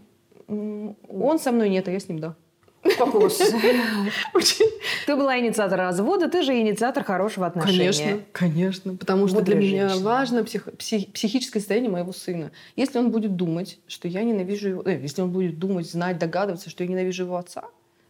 Он 0.48 1.40
со 1.40 1.52
мной 1.52 1.70
нет, 1.70 1.88
а 1.88 1.92
я 1.92 2.00
с 2.00 2.08
ним, 2.08 2.20
да. 2.20 2.36
Очень. 4.34 4.70
Ты 5.06 5.16
была 5.16 5.40
инициатор 5.40 5.80
развода, 5.80 6.30
ты 6.30 6.44
же 6.44 6.60
инициатор 6.60 7.04
хорошего 7.04 7.48
отношения. 7.48 7.92
Конечно, 7.92 8.22
конечно. 8.32 8.96
Потому 8.96 9.28
что 9.28 9.42
для 9.42 9.56
меня 9.56 9.90
женщина. 9.90 10.06
важно 10.06 10.40
псих- 10.44 10.76
псих- 10.78 11.12
психическое 11.12 11.60
состояние 11.60 11.92
моего 11.92 12.14
сына. 12.14 12.52
Если 12.76 13.00
он 13.00 13.12
будет 13.12 13.36
думать, 13.36 13.80
что 13.88 14.08
я 14.08 14.24
ненавижу 14.24 14.70
его... 14.70 14.84
э, 14.86 15.00
если 15.02 15.22
он 15.22 15.32
будет 15.32 15.58
думать, 15.58 15.90
знать, 15.90 16.20
догадываться, 16.20 16.70
что 16.70 16.84
я 16.84 16.90
ненавижу 16.90 17.24
его 17.24 17.38
отца... 17.38 17.64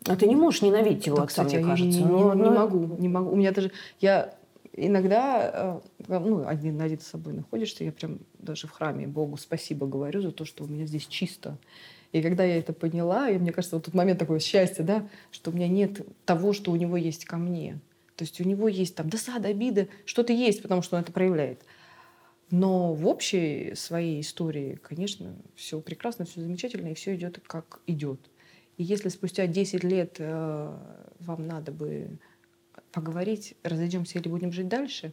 А 0.07 0.15
ты 0.15 0.27
не 0.27 0.35
можешь 0.35 0.61
ненавидеть 0.61 1.07
его 1.07 1.17
да, 1.17 1.23
отца, 1.23 1.43
кстати, 1.43 1.55
мне 1.55 1.65
кажется. 1.65 1.99
не, 1.99 2.05
Ну, 2.05 2.33
не- 2.33 2.41
не 2.43 2.49
могу. 2.49 2.95
Не 2.99 3.09
могу. 3.09 3.31
У 3.31 3.35
меня 3.35 3.51
даже... 3.51 3.71
Я 4.01 4.35
иногда, 4.73 5.81
э, 6.07 6.09
ну, 6.19 6.45
один 6.47 6.77
на 6.77 6.83
один 6.83 6.99
с 6.99 7.07
собой 7.07 7.33
находишься, 7.33 7.83
я 7.83 7.91
прям 7.91 8.19
даже 8.39 8.67
в 8.67 8.71
храме 8.71 9.07
Богу 9.07 9.37
спасибо 9.37 9.87
говорю 9.87 10.21
за 10.21 10.31
то, 10.31 10.45
что 10.45 10.63
у 10.63 10.67
меня 10.67 10.85
здесь 10.85 11.07
чисто. 11.07 11.57
И 12.15 12.21
когда 12.21 12.45
я 12.45 12.59
это 12.59 12.71
поняла, 12.71 13.29
и 13.29 13.37
мне 13.37 13.51
кажется, 13.51 13.75
вот 13.75 13.83
тот 13.83 13.93
момент 13.93 14.19
такого 14.19 14.39
счастья, 14.39 14.83
да, 14.83 15.05
что 15.31 15.51
у 15.51 15.53
меня 15.53 15.67
нет 15.67 15.99
того, 16.23 16.53
что 16.53 16.71
у 16.71 16.77
него 16.77 16.95
есть 16.95 17.25
ко 17.25 17.35
мне. 17.35 17.81
То 18.15 18.23
есть 18.23 18.39
у 18.39 18.45
него 18.45 18.69
есть 18.69 18.95
там 18.95 19.09
досада, 19.09 19.49
обида, 19.49 19.89
что-то 20.05 20.31
есть, 20.31 20.61
потому 20.61 20.81
что 20.81 20.95
он 20.95 21.01
это 21.01 21.11
проявляет. 21.11 21.65
Но 22.51 22.93
в 22.93 23.05
общей 23.05 23.73
своей 23.75 24.21
истории, 24.21 24.79
конечно, 24.81 25.35
все 25.55 25.81
прекрасно, 25.81 26.23
все 26.23 26.39
замечательно, 26.39 26.87
и 26.87 26.93
все 26.93 27.15
идет 27.15 27.41
как 27.45 27.81
идет. 27.85 28.21
И 28.77 28.83
если 28.85 29.09
спустя 29.09 29.45
10 29.45 29.83
лет 29.83 30.15
э, 30.19 30.77
вам 31.19 31.47
надо 31.47 31.73
бы 31.73 32.17
поговорить, 32.93 33.55
разойдемся 33.61 34.19
или 34.19 34.29
будем 34.29 34.53
жить 34.53 34.69
дальше, 34.69 35.11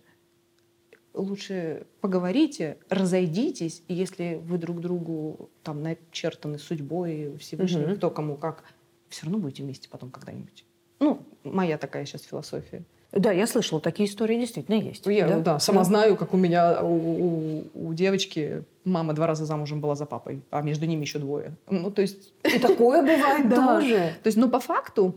лучше 1.14 1.86
поговорите, 2.00 2.78
разойдитесь, 2.88 3.82
и 3.88 3.94
если 3.94 4.40
вы 4.42 4.58
друг 4.58 4.80
другу 4.80 5.50
там 5.62 5.82
начертаны 5.82 6.58
судьбой 6.58 7.36
Всевышним, 7.38 7.84
угу. 7.84 7.96
кто 7.96 8.10
кому 8.10 8.36
как, 8.36 8.64
все 9.08 9.26
равно 9.26 9.38
будете 9.38 9.62
вместе 9.62 9.88
потом 9.88 10.10
когда-нибудь. 10.10 10.64
Ну, 11.00 11.22
моя 11.44 11.78
такая 11.78 12.06
сейчас 12.06 12.22
философия. 12.22 12.84
Да, 13.12 13.30
я 13.30 13.46
слышала, 13.46 13.78
такие 13.78 14.08
истории 14.08 14.38
действительно 14.38 14.76
есть. 14.76 15.04
Я, 15.06 15.28
да, 15.28 15.38
да 15.40 15.58
сама 15.58 15.80
да. 15.80 15.84
знаю, 15.84 16.16
как 16.16 16.32
у 16.32 16.38
меня, 16.38 16.82
у, 16.82 16.94
у, 16.94 17.64
у 17.74 17.94
девочки 17.94 18.64
мама 18.84 19.12
два 19.12 19.26
раза 19.26 19.44
замужем 19.44 19.82
была 19.82 19.94
за 19.94 20.06
папой, 20.06 20.40
а 20.50 20.62
между 20.62 20.86
ними 20.86 21.02
еще 21.02 21.18
двое. 21.18 21.54
Ну, 21.68 21.90
то 21.90 22.00
есть... 22.00 22.32
И 22.42 22.58
такое 22.58 23.02
бывает 23.02 23.50
тоже. 23.54 24.14
То 24.22 24.28
есть, 24.28 24.38
ну, 24.38 24.48
по 24.48 24.60
факту, 24.60 25.14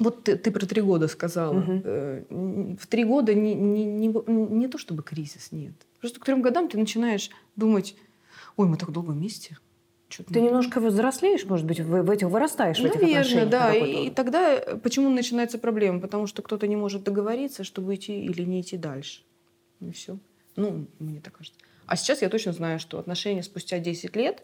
вот 0.00 0.24
ты, 0.24 0.36
ты 0.36 0.50
про 0.50 0.66
три 0.66 0.82
года 0.82 1.08
сказала. 1.08 1.58
Угу. 1.58 2.76
В 2.80 2.86
три 2.88 3.04
года 3.04 3.34
не, 3.34 3.54
не, 3.54 3.84
не, 3.84 4.08
не 4.08 4.68
то 4.68 4.78
чтобы 4.78 5.02
кризис, 5.02 5.52
нет. 5.52 5.74
Просто 6.00 6.18
к 6.18 6.24
трем 6.24 6.42
годам 6.42 6.68
ты 6.68 6.78
начинаешь 6.78 7.30
думать, 7.56 7.94
ой, 8.56 8.66
мы 8.66 8.76
так 8.76 8.90
долго 8.90 9.10
вместе. 9.10 9.58
Что-то 10.08 10.32
ты 10.32 10.40
немножко 10.40 10.80
взрослеешь, 10.80 11.44
может 11.44 11.66
быть, 11.66 11.78
в, 11.78 12.02
в 12.02 12.10
этих 12.10 12.28
вырастаешь 12.28 12.80
в 12.80 12.84
этих 12.84 13.00
Наверное, 13.00 13.46
да. 13.46 13.72
И, 13.72 14.06
и 14.06 14.10
тогда 14.10 14.54
э, 14.54 14.76
почему 14.76 15.08
начинается 15.08 15.56
проблема? 15.56 16.00
Потому 16.00 16.26
что 16.26 16.42
кто-то 16.42 16.66
не 16.66 16.74
может 16.74 17.04
договориться, 17.04 17.62
чтобы 17.62 17.94
идти 17.94 18.24
или 18.24 18.42
не 18.42 18.60
идти 18.62 18.76
дальше. 18.76 19.22
И 19.80 19.92
все. 19.92 20.18
Ну, 20.56 20.86
мне 20.98 21.20
так 21.20 21.34
кажется. 21.36 21.58
А 21.86 21.96
сейчас 21.96 22.22
я 22.22 22.28
точно 22.28 22.52
знаю, 22.52 22.80
что 22.80 22.98
отношения 22.98 23.42
спустя 23.42 23.78
10 23.78 24.16
лет 24.16 24.42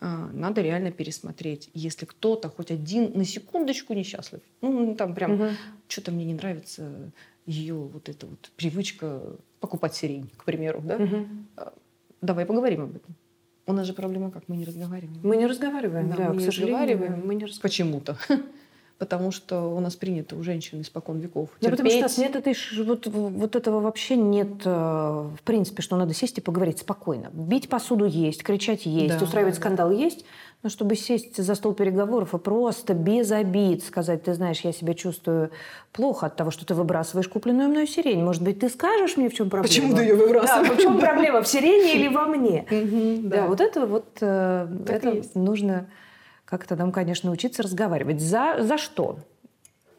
надо 0.00 0.62
реально 0.62 0.90
пересмотреть. 0.90 1.70
Если 1.74 2.06
кто-то 2.06 2.48
хоть 2.48 2.70
один 2.70 3.12
на 3.14 3.24
секундочку 3.24 3.92
несчастлив, 3.92 4.40
ну, 4.62 4.94
там 4.94 5.14
прям 5.14 5.32
угу. 5.32 5.44
что-то 5.88 6.10
мне 6.10 6.24
не 6.24 6.34
нравится 6.34 7.12
ее 7.46 7.74
вот 7.74 8.08
эта 8.08 8.26
вот 8.26 8.50
привычка 8.56 9.22
покупать 9.60 9.94
сирень, 9.94 10.30
к 10.36 10.44
примеру, 10.44 10.80
да? 10.82 10.96
Угу. 10.96 11.26
Давай 12.22 12.46
поговорим 12.46 12.82
об 12.82 12.96
этом. 12.96 13.14
У 13.66 13.72
нас 13.72 13.86
же 13.86 13.92
проблема 13.92 14.30
как? 14.30 14.48
Мы 14.48 14.56
не 14.56 14.64
разговариваем. 14.64 15.20
Мы 15.22 15.36
не 15.36 15.46
разговариваем, 15.46 16.10
да, 16.10 16.16
да 16.16 16.28
мы 16.30 16.36
к 16.36 16.40
не 16.40 16.46
разговариваем. 16.46 17.26
Мы 17.26 17.34
не 17.34 17.44
разговариваем. 17.44 17.60
Почему-то. 17.62 18.18
Потому 19.00 19.30
что 19.30 19.74
у 19.74 19.80
нас 19.80 19.96
принято 19.96 20.36
у 20.36 20.42
женщин 20.42 20.82
испокон 20.82 21.20
веков 21.20 21.48
терпеть. 21.58 21.70
Да, 21.70 21.84
потому 21.84 22.08
что 22.10 22.20
нет 22.20 22.36
этой, 22.36 22.54
вот, 22.84 23.06
вот 23.06 23.56
этого 23.56 23.80
вообще 23.80 24.14
нет, 24.14 24.60
э, 24.66 24.68
в 24.68 25.42
принципе, 25.42 25.80
что 25.80 25.96
надо 25.96 26.12
сесть 26.12 26.36
и 26.36 26.42
поговорить 26.42 26.80
спокойно. 26.80 27.30
Бить 27.32 27.70
посуду 27.70 28.04
есть, 28.04 28.42
кричать 28.42 28.84
есть, 28.84 29.18
да, 29.18 29.24
устраивать 29.24 29.54
да, 29.54 29.60
скандал 29.60 29.90
есть, 29.90 30.26
но 30.62 30.68
чтобы 30.68 30.96
сесть 30.96 31.42
за 31.42 31.54
стол 31.54 31.72
переговоров 31.72 32.34
и 32.34 32.38
просто 32.38 32.92
без 32.92 33.32
обид 33.32 33.82
сказать, 33.82 34.24
ты 34.24 34.34
знаешь, 34.34 34.60
я 34.60 34.72
себя 34.74 34.92
чувствую 34.92 35.50
плохо 35.92 36.26
от 36.26 36.36
того, 36.36 36.50
что 36.50 36.66
ты 36.66 36.74
выбрасываешь 36.74 37.28
купленную 37.28 37.70
мной 37.70 37.86
сирень. 37.86 38.22
Может 38.22 38.42
быть, 38.42 38.60
ты 38.60 38.68
скажешь 38.68 39.16
мне, 39.16 39.30
в 39.30 39.34
чем 39.34 39.48
проблема? 39.48 39.68
Почему 39.68 39.96
ты 39.96 40.02
ее 40.02 40.14
выбрасываешь? 40.14 40.68
Да, 40.68 40.74
в 40.74 40.78
чем 40.78 41.00
проблема, 41.00 41.40
в 41.40 41.48
сирене 41.48 41.94
или 41.94 42.08
во 42.08 42.26
мне? 42.26 42.66
Да, 43.22 43.46
вот 43.46 43.62
это 43.62 43.86
вот 43.86 44.18
э, 44.20 44.68
это 44.88 45.22
нужно 45.32 45.86
как-то 46.50 46.74
нам, 46.74 46.90
конечно, 46.90 47.30
учиться 47.30 47.62
разговаривать. 47.62 48.20
За, 48.20 48.56
за 48.58 48.76
что? 48.76 49.20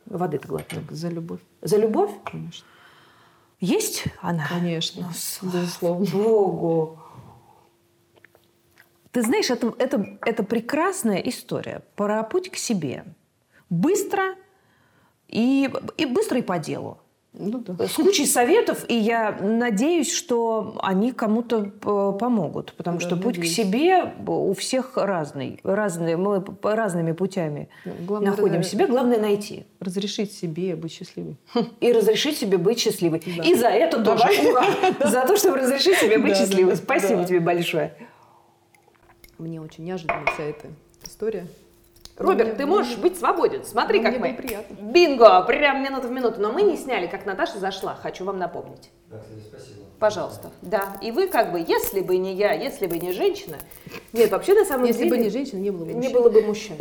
Воды-то 0.06 0.50
глотнем. 0.50 0.86
За 0.92 1.08
любовь. 1.08 1.40
За 1.62 1.78
любовь? 1.78 2.12
Конечно. 2.26 2.68
Есть 3.62 4.04
она? 4.22 4.48
Конечно, 4.50 5.10
ну, 5.42 5.50
безусловно. 5.50 6.06
Богу. 6.12 7.00
Ты 9.12 9.22
знаешь, 9.22 9.50
это, 9.50 9.74
это, 9.78 10.18
это 10.26 10.44
прекрасная 10.44 11.20
история 11.20 11.84
про 11.96 12.24
путь 12.24 12.50
к 12.50 12.58
себе. 12.58 13.06
Быстро 13.70 14.36
и, 15.28 15.70
и 15.98 16.06
быстро 16.06 16.40
и 16.40 16.42
по 16.42 16.60
делу. 16.60 17.01
Ну, 17.34 17.60
да. 17.60 17.88
С 17.88 17.94
кучей 17.94 18.26
советов, 18.26 18.84
и 18.90 18.94
я 18.94 19.38
надеюсь, 19.40 20.14
что 20.14 20.78
они 20.84 21.14
кому-то 21.14 21.72
э, 21.82 22.18
помогут, 22.20 22.74
потому 22.74 23.00
да, 23.00 23.06
что 23.06 23.16
путь 23.16 23.38
надеюсь. 23.38 23.54
к 23.54 23.56
себе 23.56 24.14
у 24.28 24.54
всех 24.54 24.98
разный, 24.98 25.62
разные, 25.64 26.18
мы 26.18 26.44
разными 26.62 27.14
путями 27.14 27.70
Главное, 28.02 28.32
находим 28.32 28.58
раз... 28.58 28.70
себя, 28.70 28.86
главное 28.86 29.18
найти. 29.18 29.66
Разрешить 29.80 30.34
себе 30.34 30.76
быть 30.76 30.92
счастливой. 30.92 31.38
И 31.80 31.94
разрешить 31.94 32.38
себе 32.38 32.58
быть 32.58 32.80
счастливой. 32.80 33.24
Да. 33.26 33.44
И 33.44 33.56
за 33.56 33.70
это 33.70 34.04
тоже 34.04 34.24
ура! 34.50 34.66
За 35.10 35.26
то, 35.26 35.38
чтобы 35.38 35.58
разрешить 35.58 35.98
себе 36.00 36.18
быть 36.18 36.36
счастливой. 36.36 36.76
Спасибо 36.76 37.24
тебе 37.24 37.40
большое. 37.40 37.94
Мне 39.38 39.62
очень 39.62 39.86
неожиданно 39.86 40.26
вся 40.34 40.44
эта 40.44 40.68
история. 41.06 41.48
Роберт, 42.22 42.50
мне, 42.50 42.58
ты 42.58 42.66
можешь 42.66 42.94
мне, 42.94 43.04
быть 43.04 43.18
свободен. 43.18 43.64
Смотри, 43.64 44.02
как 44.02 44.20
мы. 44.20 44.34
приятно. 44.34 44.74
Бинго! 44.76 45.42
Прям 45.44 45.84
минуту 45.84 46.08
в 46.08 46.12
минуту. 46.12 46.42
Но 46.42 46.52
мы 46.52 46.62
не 46.62 46.78
сняли, 46.78 47.08
как 47.08 47.26
Наташа 47.26 47.60
зашла. 47.60 47.96
Хочу 48.02 48.26
вам 48.26 48.38
напомнить. 48.38 48.92
Да, 49.08 49.18
кстати, 49.20 49.42
спасибо. 49.48 49.86
Пожалуйста. 50.00 50.50
Да. 50.62 50.98
И 51.02 51.12
вы 51.12 51.28
как 51.28 51.52
бы, 51.52 51.64
если 51.66 52.02
бы 52.02 52.18
не 52.18 52.34
я, 52.34 52.54
если 52.54 52.88
бы 52.88 52.98
не 52.98 53.12
женщина. 53.12 53.58
Нет, 54.14 54.32
вообще 54.32 54.54
на 54.54 54.66
самом 54.66 54.86
если 54.86 55.04
деле... 55.04 55.18
Если 55.18 55.20
бы 55.20 55.24
не 55.24 55.30
женщина, 55.30 55.60
не 55.60 55.72
было 55.72 55.86
бы 55.86 55.94
мужчин. 55.94 56.02
Не 56.02 56.10
было 56.10 56.30
бы 56.30 56.42
мужчин. 56.42 56.78